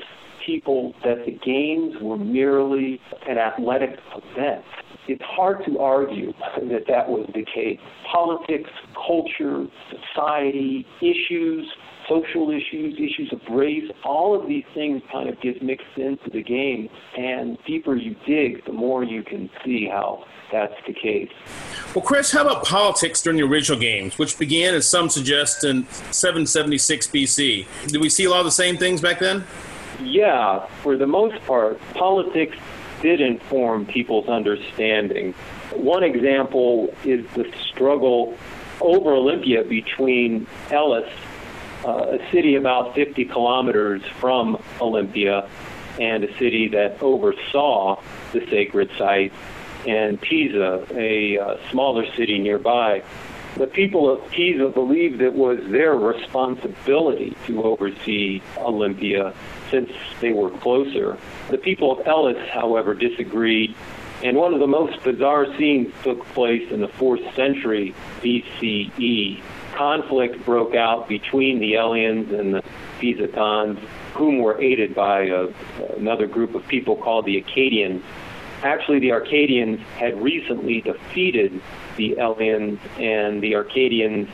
people 0.46 0.94
that 1.04 1.26
the 1.26 1.32
games 1.32 1.96
were 2.02 2.18
merely 2.18 3.00
an 3.28 3.38
athletic 3.38 4.00
event. 4.16 4.64
It's 5.08 5.24
hard 5.24 5.66
to 5.66 5.80
argue 5.80 6.34
that 6.56 6.86
that 6.88 7.10
was 7.10 7.28
the 7.34 7.44
case. 7.44 7.80
Politics, 8.12 8.70
culture, 8.96 9.66
society, 9.90 10.86
issues, 11.02 11.68
social 12.08 12.52
issues, 12.52 12.96
issues 12.96 13.32
of 13.32 13.40
race, 13.54 13.90
all 14.04 14.40
of 14.40 14.48
these 14.48 14.64
things 14.74 15.02
kind 15.12 15.30
of 15.30 15.40
get 15.42 15.62
mixed 15.64 15.98
into 15.98 16.30
the 16.32 16.44
game. 16.44 16.90
And 17.18 17.58
deeper 17.66 17.96
you 17.96 18.16
dig, 18.28 18.64
the 18.66 18.74
more 18.74 19.04
you 19.04 19.24
can 19.24 19.50
see 19.64 19.88
how 19.90 20.26
that's 20.52 20.74
the 20.86 20.94
case. 20.94 21.30
Well, 21.96 22.04
Chris, 22.04 22.32
how 22.32 22.42
about 22.42 22.66
politics 22.66 23.22
during 23.22 23.38
the 23.38 23.46
original 23.46 23.80
games, 23.80 24.18
which 24.18 24.38
began, 24.38 24.76
as 24.76 24.88
some 24.88 25.10
suggest, 25.10 25.64
in 25.64 25.88
776 26.12 27.08
BC? 27.08 27.66
Did 27.88 28.02
we 28.02 28.10
see 28.10 28.26
a 28.26 28.30
lot 28.30 28.40
of 28.40 28.46
the 28.46 28.52
same 28.52 28.78
things 28.78 29.02
back 29.02 29.20
then? 29.20 29.46
Yeah, 30.04 30.66
for 30.82 30.98
the 30.98 31.08
most 31.08 31.44
part, 31.46 31.80
politics 31.94 32.58
did 33.02 33.22
inform 33.22 33.86
people's 33.86 34.28
understanding. 34.28 35.34
One 35.74 36.04
example 36.04 36.94
is 37.04 37.26
the 37.36 37.52
struggle 37.70 38.38
over 38.80 39.14
Olympia 39.14 39.64
between 39.64 40.48
Elis, 40.72 41.10
uh, 41.86 42.18
a 42.20 42.32
city 42.32 42.56
about 42.56 42.96
50 42.96 43.26
kilometers 43.26 44.02
from 44.20 44.62
Olympia, 44.80 45.50
and 46.00 46.24
a 46.24 46.38
city 46.38 46.68
that 46.70 47.02
oversaw 47.02 48.02
the 48.34 48.46
sacred 48.50 48.90
site, 48.98 49.34
and 49.88 50.20
Pisa, 50.22 50.86
a 50.96 51.38
uh, 51.38 51.58
smaller 51.70 52.06
city 52.16 52.40
nearby. 52.40 53.04
The 53.58 53.68
people 53.68 54.10
of 54.10 54.30
Pisa 54.32 54.70
believed 54.70 55.22
it 55.22 55.34
was 55.34 55.60
their 55.70 55.94
responsibility 55.96 57.36
to 57.48 57.64
oversee 57.64 58.42
Olympia 58.58 59.34
since 59.72 59.90
they 60.20 60.32
were 60.32 60.50
closer. 60.50 61.18
The 61.50 61.58
people 61.58 62.00
of 62.00 62.06
Elis, 62.06 62.38
however, 62.50 62.94
disagreed, 62.94 63.76
and 64.24 64.38
one 64.38 64.54
of 64.54 64.60
the 64.60 64.68
most 64.68 65.02
bizarre 65.04 65.48
scenes 65.58 65.94
took 66.04 66.24
place 66.28 66.70
in 66.72 66.82
the 66.82 66.88
4th 66.88 67.36
century 67.36 67.96
BCE. 68.22 69.42
Conflict 69.74 70.46
broke 70.46 70.76
out 70.76 71.08
between 71.08 71.60
the 71.60 71.76
Eleans 71.76 72.32
and 72.32 72.54
the 72.54 72.64
Pisatans, 73.00 73.80
whom 74.14 74.40
were 74.40 74.62
aided 74.62 74.94
by 74.94 75.24
a, 75.24 75.48
another 75.98 76.28
group 76.28 76.54
of 76.54 76.68
people 76.68 76.96
called 76.96 77.26
the 77.26 77.42
Arcadians 77.42 78.04
actually 78.64 79.00
the 79.00 79.12
Arcadians 79.12 79.80
had 79.98 80.22
recently 80.22 80.82
defeated 80.82 81.62
the 81.98 82.18
Eleans, 82.18 82.80
and 82.98 83.42
the 83.42 83.56
Arcadians 83.56 84.30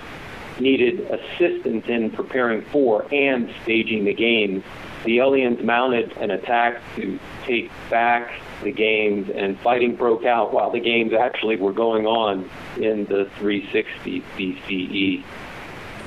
needed 0.59 0.99
assistance 1.11 1.85
in 1.87 2.09
preparing 2.11 2.61
for 2.63 3.05
and 3.13 3.53
staging 3.63 4.05
the 4.05 4.13
games. 4.13 4.63
The 5.05 5.19
Eleans 5.19 5.63
mounted 5.63 6.15
an 6.17 6.31
attack 6.31 6.81
to 6.95 7.19
take 7.45 7.71
back 7.89 8.31
the 8.63 8.71
games, 8.71 9.29
and 9.29 9.57
fighting 9.59 9.95
broke 9.95 10.25
out 10.25 10.51
while 10.51 10.71
the 10.71 10.79
games 10.79 11.13
actually 11.13 11.55
were 11.55 11.73
going 11.73 12.05
on 12.05 12.49
in 12.77 13.05
the 13.05 13.29
360 13.37 14.23
BCE 14.37 15.23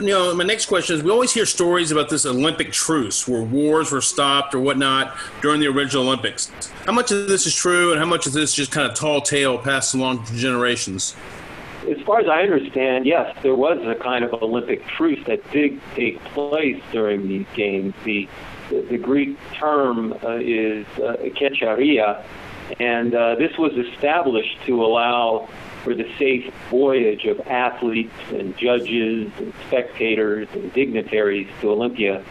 you 0.01 0.07
know, 0.07 0.35
my 0.35 0.45
next 0.45 0.67
question 0.67 0.97
is: 0.97 1.03
We 1.03 1.11
always 1.11 1.33
hear 1.33 1.47
stories 1.47 1.93
about 1.93 2.09
this 2.09 2.25
Olympic 2.25 2.73
truce, 2.73 3.29
where 3.29 3.43
wars 3.43 3.93
were 3.93 4.01
stopped 4.01 4.55
or 4.55 4.61
whatnot 4.61 5.17
during 5.43 5.61
the 5.61 5.67
original 5.67 6.07
Olympics. 6.07 6.51
How 6.87 6.93
much 6.93 7.13
of 7.13 7.29
this 7.29 7.47
is 7.47 7.55
true, 7.55 7.93
and 7.93 8.01
how 8.01 8.07
much 8.07 8.27
of 8.27 8.33
this 8.33 8.51
is 8.51 8.57
just 8.57 8.73
kind 8.73 8.91
of 8.91 8.97
tall 8.97 9.21
tale 9.21 9.59
passed 9.59 9.95
along 9.95 10.25
to 10.27 10.35
generations? 10.35 11.15
As 11.91 12.01
far 12.07 12.21
as 12.21 12.29
I 12.29 12.43
understand, 12.43 13.05
yes, 13.05 13.37
there 13.43 13.57
was 13.57 13.79
a 13.85 14.01
kind 14.01 14.25
of 14.25 14.33
Olympic 14.43 14.87
truce 14.87 15.19
that 15.27 15.51
did 15.51 15.81
take 15.97 16.23
place 16.27 16.81
during 16.93 17.27
these 17.27 17.47
games. 17.55 17.95
The 18.05 18.29
the, 18.71 18.99
Greek 18.99 19.37
term 19.55 20.13
uh, 20.23 20.37
is 20.41 20.87
uh, 20.99 21.17
kecharia, 21.35 22.25
and 22.79 23.13
uh, 23.13 23.35
this 23.35 23.59
was 23.59 23.73
established 23.73 24.57
to 24.67 24.85
allow 24.85 25.49
for 25.83 25.95
the 25.95 26.09
safe 26.19 26.53
voyage 26.71 27.25
of 27.25 27.41
athletes 27.49 28.15
and 28.31 28.57
judges 28.57 29.33
and 29.39 29.53
spectators 29.67 30.47
and 30.53 30.73
dignitaries 30.73 31.49
to 31.61 31.71
Olympia. 31.71 32.25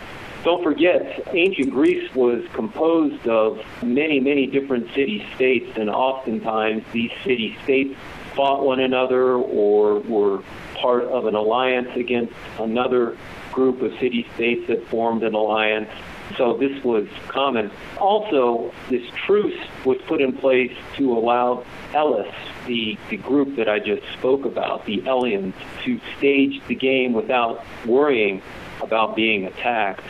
Don't 0.46 0.64
forget, 0.64 1.28
ancient 1.34 1.72
Greece 1.72 2.14
was 2.16 2.46
composed 2.54 3.28
of 3.28 3.62
many, 3.84 4.22
many 4.22 4.48
different 4.48 4.88
city 4.94 5.26
states, 5.36 5.76
and 5.76 5.90
oftentimes 5.90 6.86
these 6.94 7.12
city 7.26 7.58
states 7.66 7.96
fought 8.40 8.64
one 8.64 8.80
another 8.80 9.34
or 9.34 10.00
were 10.00 10.42
part 10.76 11.04
of 11.04 11.26
an 11.26 11.36
alliance 11.36 11.90
against 11.98 12.32
another 12.58 13.18
group 13.52 13.82
of 13.82 13.92
city 14.00 14.26
states 14.36 14.66
that 14.68 14.82
formed 14.88 15.24
an 15.24 15.34
alliance. 15.34 15.90
So 16.38 16.56
this 16.56 16.82
was 16.82 17.06
common. 17.28 17.70
Also, 17.98 18.74
this 18.90 19.04
truce 19.26 19.60
was 19.84 19.98
put 20.08 20.22
in 20.22 20.32
place 20.32 20.72
to 20.96 21.12
allow 21.12 21.66
Elis, 21.94 22.34
the, 22.66 22.98
the 23.10 23.18
group 23.18 23.58
that 23.58 23.68
I 23.68 23.80
just 23.80 24.04
spoke 24.14 24.46
about, 24.46 24.86
the 24.86 25.06
Eleans, 25.06 25.54
to 25.84 26.00
stage 26.18 26.62
the 26.70 26.76
game 26.76 27.12
without 27.12 27.66
worrying 27.86 28.42
about 28.82 29.18
being 29.18 29.48
attacked. 29.48 30.06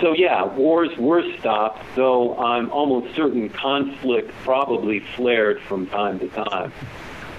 So 0.00 0.12
yeah, 0.12 0.44
wars 0.44 0.96
were 0.96 1.24
stopped, 1.40 1.82
though 1.96 2.38
I'm 2.38 2.70
almost 2.70 3.16
certain 3.16 3.48
conflict 3.48 4.30
probably 4.44 5.00
flared 5.16 5.60
from 5.62 5.88
time 5.88 6.20
to 6.20 6.28
time. 6.28 6.72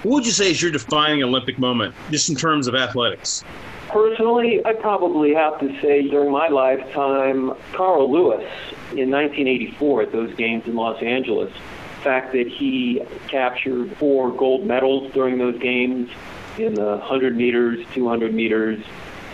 What 0.02 0.12
would 0.12 0.26
you 0.26 0.32
say 0.32 0.50
is 0.50 0.60
your 0.60 0.70
defining 0.70 1.22
Olympic 1.22 1.58
moment, 1.58 1.94
just 2.10 2.28
in 2.28 2.36
terms 2.36 2.66
of 2.66 2.74
athletics? 2.74 3.42
Personally, 3.88 4.64
I 4.64 4.72
probably 4.74 5.32
have 5.34 5.58
to 5.60 5.80
say 5.80 6.08
during 6.08 6.30
my 6.30 6.48
lifetime, 6.48 7.54
Carl 7.72 8.12
Lewis 8.12 8.44
in 8.92 9.10
1984 9.10 10.02
at 10.02 10.12
those 10.12 10.34
games 10.34 10.66
in 10.66 10.74
Los 10.74 11.02
Angeles. 11.02 11.52
The 11.52 12.02
fact 12.02 12.32
that 12.32 12.46
he 12.46 13.02
captured 13.28 13.96
four 13.96 14.30
gold 14.30 14.66
medals 14.66 15.12
during 15.12 15.38
those 15.38 15.58
games 15.58 16.10
in 16.58 16.74
the 16.74 16.98
100 16.98 17.36
meters, 17.36 17.84
200 17.94 18.34
meters, 18.34 18.82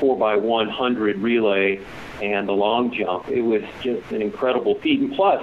4 0.01 0.17
by 0.17 0.37
100 0.37 1.19
relay, 1.19 1.81
and 2.23 2.49
the 2.49 2.53
long 2.53 2.93
jump. 2.93 3.29
It 3.29 3.43
was 3.43 3.63
just 3.83 4.11
an 4.13 4.23
incredible 4.23 4.77
feat. 4.77 5.01
And 5.01 5.13
plus, 5.13 5.43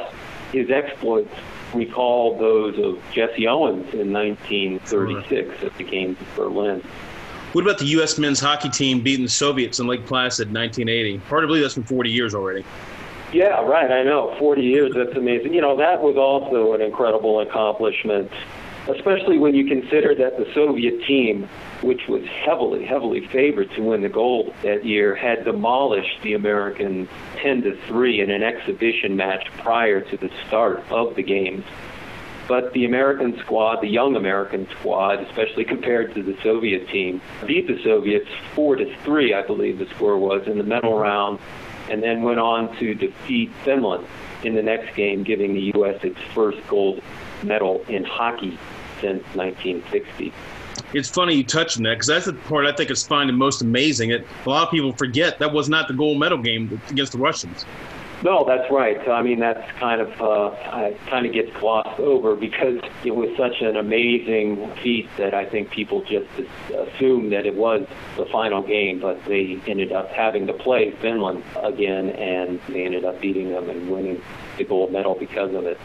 his 0.52 0.70
exploits 0.70 1.34
recall 1.74 2.38
those 2.38 2.78
of 2.80 3.02
Jesse 3.12 3.48
Owens 3.48 3.94
in 3.94 4.12
1936 4.12 5.64
at 5.64 5.78
the 5.78 5.84
Games 5.84 6.20
of 6.20 6.36
Berlin. 6.36 6.84
What 7.54 7.64
about 7.64 7.80
the 7.80 7.86
U.S. 7.86 8.20
men's 8.20 8.40
hockey 8.40 8.70
team 8.70 9.02
beating 9.02 9.26
the 9.26 9.32
Soviets 9.32 9.80
in 9.80 9.88
Lake 9.88 10.06
Placid 10.06 10.50
in 10.50 10.54
1980? 10.54 11.18
Hard 11.28 11.42
to 11.42 11.48
believe 11.48 11.64
that's 11.64 11.74
been 11.74 11.84
40 11.84 12.12
years 12.12 12.36
already. 12.36 12.64
Yeah, 13.34 13.62
right. 13.62 13.92
I 13.92 14.04
know. 14.04 14.36
40 14.40 14.62
years. 14.62 14.94
That's 14.96 15.16
amazing. 15.16 15.54
You 15.54 15.62
know, 15.62 15.76
that 15.78 16.02
was 16.02 16.16
also 16.16 16.74
an 16.74 16.82
incredible 16.82 17.40
accomplishment, 17.42 18.32
especially 18.88 19.38
when 19.38 19.56
you 19.56 19.66
consider 19.66 20.14
that 20.16 20.38
the 20.38 20.52
Soviet 20.54 21.04
team, 21.06 21.50
which 21.82 22.08
was 22.08 22.26
heavily, 22.26 22.86
heavily 22.86 23.26
favored 23.28 23.72
to 23.72 23.82
win 23.82 24.02
the 24.02 24.10
gold 24.10 24.54
that 24.64 24.86
year, 24.86 25.16
had 25.16 25.46
demolished 25.46 26.22
the 26.24 26.34
American 26.34 27.08
10 27.38 27.62
to 27.64 27.76
3 27.88 28.22
in 28.22 28.30
an 28.30 28.44
exhibition 28.44 29.16
match 29.16 29.48
prior 29.60 30.02
to 30.02 30.18
the 30.18 30.30
start 30.48 30.84
of 30.92 31.16
the 31.16 31.24
games. 31.24 31.64
But 32.48 32.74
the 32.74 32.86
American 32.86 33.38
squad, 33.40 33.82
the 33.82 33.88
young 33.88 34.16
American 34.16 34.68
squad, 34.80 35.20
especially 35.20 35.66
compared 35.66 36.16
to 36.16 36.24
the 36.24 36.36
Soviet 36.42 36.90
team, 36.90 37.22
beat 37.46 37.68
the 37.68 37.82
Soviets 37.84 38.28
4 38.56 38.78
to 38.78 38.96
3, 39.04 39.34
I 39.34 39.46
believe 39.46 39.78
the 39.78 39.86
score 39.88 40.18
was, 40.18 40.48
in 40.48 40.58
the 40.58 40.64
medal 40.64 40.98
round 40.98 41.40
and 41.90 42.04
then 42.04 42.22
went 42.22 42.40
on 42.40 42.76
to 42.78 42.94
defeat 42.94 43.52
Finland 43.64 44.06
in 44.44 44.56
the 44.56 44.62
next 44.62 44.96
game, 44.96 45.24
giving 45.24 45.54
the 45.54 45.72
U.S. 45.76 46.04
its 46.04 46.20
first 46.34 46.60
gold 46.68 47.02
medal 47.44 47.84
in 47.88 48.04
hockey 48.04 48.58
since 49.02 49.24
1960. 49.36 50.32
It's 50.94 51.10
funny 51.10 51.36
you 51.36 51.44
touch 51.44 51.78
on 51.78 51.84
that 51.84 51.96
because 51.96 52.08
that's 52.08 52.26
the 52.26 52.34
part 52.34 52.66
I 52.66 52.72
think 52.72 52.92
is 52.92 53.06
finding 53.06 53.36
most 53.36 53.62
amazing. 53.62 54.10
That 54.10 54.26
a 54.46 54.50
lot 54.50 54.68
of 54.68 54.72
people 54.72 54.94
forget 54.94 55.40
that 55.40 55.52
was 55.52 55.70
not 55.70 55.88
the 55.88 55.94
gold 55.94 56.20
medal 56.20 56.38
game 56.38 56.82
against 56.90 57.12
the 57.12 57.18
Russians. 57.18 57.66
No, 58.22 58.44
that's 58.46 58.70
right. 58.70 59.08
I 59.08 59.22
mean, 59.22 59.40
that's 59.40 59.72
kind 59.80 60.02
of 60.02 60.10
uh, 60.22 60.92
kind 61.08 61.26
of 61.26 61.32
gets 61.32 61.56
glossed 61.58 62.00
over 62.02 62.36
because 62.36 62.82
it 63.06 63.16
was 63.16 63.30
such 63.38 63.62
an 63.62 63.78
amazing 63.78 64.70
feat 64.84 65.10
that 65.18 65.34
I 65.34 65.46
think 65.46 65.70
people 65.70 66.02
just 66.02 66.28
assumed 66.70 67.32
that 67.32 67.46
it 67.46 67.56
was 67.56 67.88
the 68.18 68.26
final 68.26 68.62
game, 68.62 69.00
but 69.00 69.24
they 69.26 69.62
ended 69.68 69.94
up 69.94 70.10
having 70.10 70.48
to 70.48 70.54
play 70.54 70.92
Finland 71.02 71.44
again, 71.64 72.10
and 72.10 72.60
they 72.68 72.86
ended 72.86 73.06
up 73.06 73.22
beating 73.22 73.52
them 73.52 73.70
and 73.70 73.90
winning 73.90 74.22
the 74.58 74.66
gold 74.66 74.92
medal 74.92 75.16
because 75.16 75.54
of 75.54 75.66
it. 75.66 75.80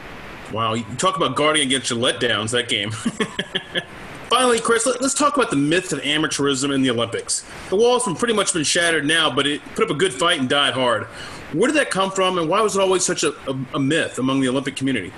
Wow, 0.53 0.75
you 0.75 0.85
talk 0.99 1.17
about 1.17 1.37
guarding 1.37 1.63
against 1.63 1.91
your 1.91 2.01
letdowns 2.01 2.51
that 2.51 2.69
game. 2.69 2.91
Finally, 4.31 4.59
Chris, 4.61 4.87
let, 4.87 5.01
us 5.03 5.15
talk 5.15 5.37
about 5.37 5.51
the 5.51 5.57
myth 5.57 5.93
of 5.93 6.01
amateurism 6.01 6.75
in 6.75 6.83
the 6.83 6.91
Olympics. 6.91 7.45
The 7.69 7.77
wall's 7.77 8.05
been 8.05 8.15
pretty 8.15 8.35
much 8.35 8.53
been 8.53 8.65
shattered 8.65 9.05
now, 9.05 9.35
but 9.35 9.47
it 9.47 9.61
put 9.75 9.85
up 9.85 9.91
a 9.91 9.95
good 9.95 10.13
fight 10.13 10.41
and 10.41 10.49
died 10.49 10.73
hard. 10.75 11.05
Where 11.53 11.69
did 11.69 11.77
that 11.77 11.91
come 11.91 12.11
from, 12.11 12.39
and 12.39 12.49
why 12.49 12.61
was 12.63 12.75
it 12.77 12.81
always 12.81 13.05
such 13.05 13.23
a, 13.23 13.33
a, 13.49 13.59
a 13.75 13.79
myth 13.79 14.19
among 14.19 14.41
the 14.41 14.49
Olympic 14.49 14.77
community? 14.77 15.13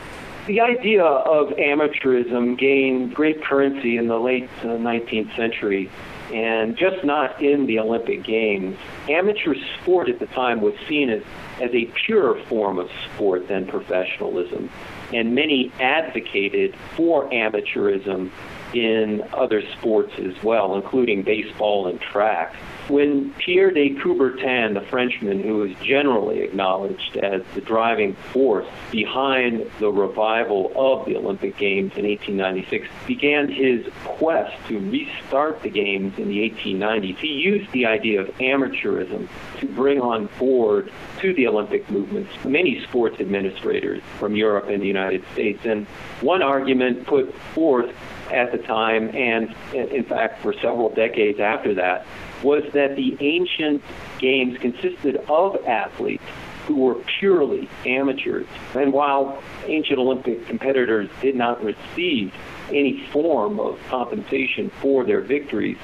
The 0.47 0.61
idea 0.61 1.05
of 1.05 1.49
amateurism 1.51 2.59
gained 2.59 3.15
great 3.15 3.43
currency 3.43 3.97
in 3.97 4.07
the 4.07 4.19
late 4.19 4.51
uh, 4.61 4.67
19th 4.67 5.35
century, 5.37 5.91
and 6.33 6.77
just 6.77 7.05
not 7.05 7.43
in 7.43 7.67
the 7.67 7.79
Olympic 7.79 8.25
Games. 8.25 8.77
Amateur 9.09 9.55
sport 9.81 10.09
at 10.09 10.19
the 10.19 10.27
time 10.27 10.61
was 10.61 10.75
seen 10.89 11.11
as, 11.11 11.23
as 11.61 11.71
a 11.73 11.87
purer 11.87 12.41
form 12.49 12.79
of 12.79 12.91
sport 13.15 13.49
than 13.49 13.67
professionalism, 13.67 14.69
and 15.13 15.35
many 15.35 15.73
advocated 15.81 16.75
for 16.97 17.31
amateurism 17.31 18.31
in 18.73 19.23
other 19.33 19.63
sports 19.73 20.13
as 20.19 20.35
well, 20.43 20.75
including 20.75 21.23
baseball 21.23 21.87
and 21.87 22.01
track. 22.01 22.55
When 22.89 23.33
Pierre 23.35 23.73
de 23.73 23.97
Coubertin, 23.97 24.75
the 24.75 24.81
Frenchman 24.81 25.43
who 25.43 25.65
is 25.65 25.77
generally 25.83 26.41
acknowledged 26.41 27.17
as 27.17 27.43
the 27.55 27.61
driving 27.61 28.15
force 28.33 28.67
behind 28.93 29.69
the 29.81 29.91
revival 29.91 30.73
of 30.77 31.05
the 31.05 31.17
Olympic 31.17 31.57
Games 31.57 31.93
in 31.97 32.07
1896, 32.07 32.87
began 33.07 33.49
his 33.49 33.85
quest 34.05 34.55
to 34.69 34.79
restart 34.79 35.63
the 35.63 35.71
Games 35.71 36.17
in 36.19 36.29
the 36.29 36.49
1890s, 36.51 37.17
he 37.19 37.29
used 37.29 37.71
the 37.73 37.87
idea 37.87 38.21
of 38.21 38.29
amateurism 38.39 39.29
to 39.59 39.67
bring 39.67 40.01
on 40.01 40.29
board 40.39 40.93
to 41.21 41.35
the 41.35 41.47
Olympic 41.49 41.91
movements 41.91 42.31
many 42.45 42.83
sports 42.85 43.21
administrators 43.21 44.03
from 44.19 44.37
Europe 44.37 44.69
and 44.69 44.81
the 44.81 44.87
United 44.87 45.25
States. 45.33 45.65
And 45.65 45.87
one 46.21 46.43
argument 46.43 47.07
put 47.07 47.35
forth 47.55 47.93
at 48.33 48.53
the 48.53 48.59
time, 48.59 49.11
and 49.15 49.55
in 49.73 50.05
fact 50.05 50.43
for 50.43 50.53
several 50.55 50.89
decades 50.95 51.41
after 51.41 51.75
that, 51.75 52.07
was 52.43 52.65
that 52.73 52.97
the 52.97 53.17
ancient 53.21 53.83
games 54.19 54.59
consisted 54.59 55.17
of 55.29 55.57
athletes 55.67 56.25
who 56.67 56.77
were 56.77 56.97
purely 57.19 57.69
amateurs. 57.85 58.47
And 58.75 58.93
while 58.93 59.41
ancient 59.67 59.99
Olympic 59.99 60.47
competitors 60.47 61.09
did 61.23 61.37
not 61.37 61.63
receive 61.63 62.35
any 62.71 63.07
form 63.13 63.61
of 63.61 63.79
compensation 63.89 64.71
for 64.81 65.05
their 65.05 65.21
victories, 65.21 65.79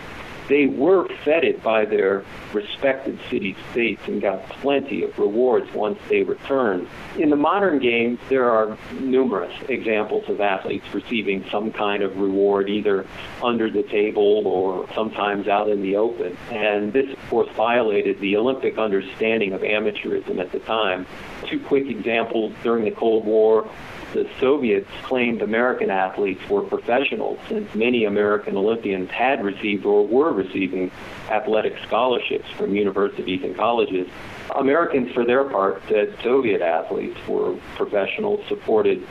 they 0.49 0.67
were 0.67 1.09
feted 1.25 1.63
by 1.63 1.85
their 1.85 2.25
respected 2.53 3.19
city 3.31 3.57
states 3.71 4.03
and 4.07 4.21
got 4.21 4.49
plenty 4.49 5.03
of 5.03 5.19
rewards 5.19 5.73
once 5.73 5.99
they 6.09 6.23
returned. 6.23 6.89
In 7.17 7.31
the 7.31 7.37
modern 7.37 7.79
games, 7.79 8.19
there 8.29 8.51
are 8.51 8.77
numerous 9.01 9.55
examples 9.69 10.29
of 10.29 10.41
athletes 10.41 10.85
receiving 10.93 11.45
some 11.51 11.73
kind 11.73 12.03
of 12.03 12.17
reward, 12.19 12.69
either 12.69 13.07
under 13.43 13.71
the 13.71 13.83
table 13.85 14.47
or 14.47 14.89
sometimes 14.95 15.49
out 15.49 15.69
in 15.69 15.83
the 15.83 15.97
open. 15.97 16.37
And 16.51 16.93
this, 16.93 17.11
of 17.13 17.29
course, 17.29 17.49
violated 17.57 18.21
the 18.21 18.37
Olympic 18.37 18.79
understanding 18.79 19.53
of 19.53 19.63
amateurism 19.63 20.41
at 20.41 20.53
the 20.53 20.59
time. 20.61 21.07
Two 21.47 21.61
quick 21.61 21.89
examples 21.89 22.55
during 22.63 22.85
the 22.85 22.91
Cold 22.91 23.25
War 23.25 23.69
the 24.12 24.29
Soviets 24.40 24.90
claimed 25.03 25.42
American 25.42 25.90
athletes 25.90 26.40
were 26.48 26.62
professionals, 26.62 27.38
since 27.48 27.75
many 27.75 28.05
American 28.05 28.57
Olympians 28.57 29.11
had 29.11 29.44
received 29.44 29.85
or 29.85 30.07
were 30.07 30.33
receiving 30.33 30.90
athletic 31.31 31.77
scholarships 31.87 32.51
from 32.51 32.75
universities 32.75 33.42
and 33.42 33.57
colleges. 33.57 34.09
Americans, 34.55 35.12
for 35.12 35.25
their 35.25 35.44
part, 35.44 35.83
said 35.88 36.14
Soviet 36.22 36.61
athletes 36.61 37.18
were 37.27 37.57
professionals 37.77 38.46
supported 38.48 39.07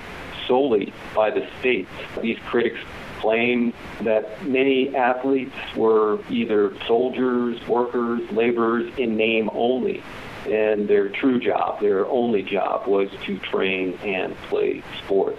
solely 0.48 0.94
by 1.16 1.32
the 1.32 1.48
states. 1.60 1.90
These 2.22 2.38
critics 2.48 2.80
claimed 3.20 3.74
that 4.02 4.46
many 4.48 4.96
athletes 4.96 5.56
were 5.76 6.20
either 6.30 6.76
soldiers, 6.88 7.66
workers, 7.68 8.22
laborers 8.32 8.92
in 8.98 9.16
name 9.16 9.50
only 9.54 10.04
and 10.48 10.88
their 10.88 11.10
true 11.10 11.40
job, 11.40 11.80
their 11.82 12.06
only 12.08 12.44
job, 12.44 12.88
was 12.88 13.10
to 13.26 13.38
train 13.40 13.98
and 14.04 14.36
play 14.50 14.84
sport. 15.04 15.38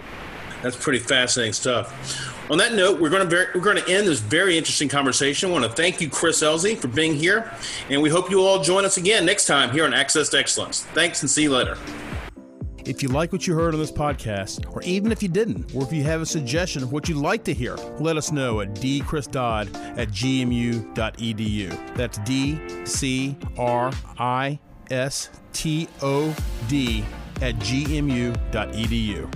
That's 0.61 0.77
pretty 0.77 0.99
fascinating 0.99 1.53
stuff. 1.53 2.49
On 2.49 2.57
that 2.57 2.73
note, 2.73 2.99
we're 2.99 3.09
going 3.09 3.27
to 3.27 3.47
we're 3.53 3.61
going 3.61 3.77
to 3.77 3.89
end 3.89 4.07
this 4.07 4.19
very 4.19 4.57
interesting 4.57 4.89
conversation. 4.89 5.49
I 5.49 5.53
want 5.53 5.65
to 5.65 5.71
thank 5.71 6.01
you, 6.01 6.09
Chris 6.09 6.41
Elzey, 6.41 6.77
for 6.77 6.87
being 6.87 7.15
here, 7.15 7.51
and 7.89 8.01
we 8.01 8.09
hope 8.09 8.29
you 8.29 8.41
all 8.41 8.61
join 8.61 8.85
us 8.85 8.97
again 8.97 9.25
next 9.25 9.45
time 9.45 9.71
here 9.71 9.85
on 9.85 9.93
Access 9.93 10.29
to 10.29 10.39
Excellence. 10.39 10.83
Thanks, 10.93 11.21
and 11.21 11.29
see 11.29 11.43
you 11.43 11.51
later. 11.51 11.77
If 12.85 13.01
you 13.01 13.07
like 13.07 13.31
what 13.31 13.47
you 13.47 13.53
heard 13.53 13.73
on 13.73 13.79
this 13.79 13.93
podcast, 13.93 14.69
or 14.75 14.81
even 14.83 15.13
if 15.13 15.23
you 15.23 15.29
didn't, 15.29 15.73
or 15.73 15.83
if 15.83 15.93
you 15.93 16.03
have 16.03 16.21
a 16.21 16.25
suggestion 16.25 16.83
of 16.83 16.91
what 16.91 17.07
you'd 17.07 17.17
like 17.17 17.45
to 17.45 17.53
hear, 17.53 17.75
let 17.99 18.17
us 18.17 18.31
know 18.33 18.59
at 18.59 18.73
dchrisdodd 18.75 19.73
at 19.97 20.09
gmu.edu. 20.09 21.95
That's 21.95 22.17
D 22.19 22.59
C 22.85 23.37
R 23.57 23.91
I 24.17 24.59
S 24.91 25.29
T 25.53 25.87
O 26.01 26.33
D 26.67 27.03
at 27.41 27.55
gmu.edu. 27.55 29.29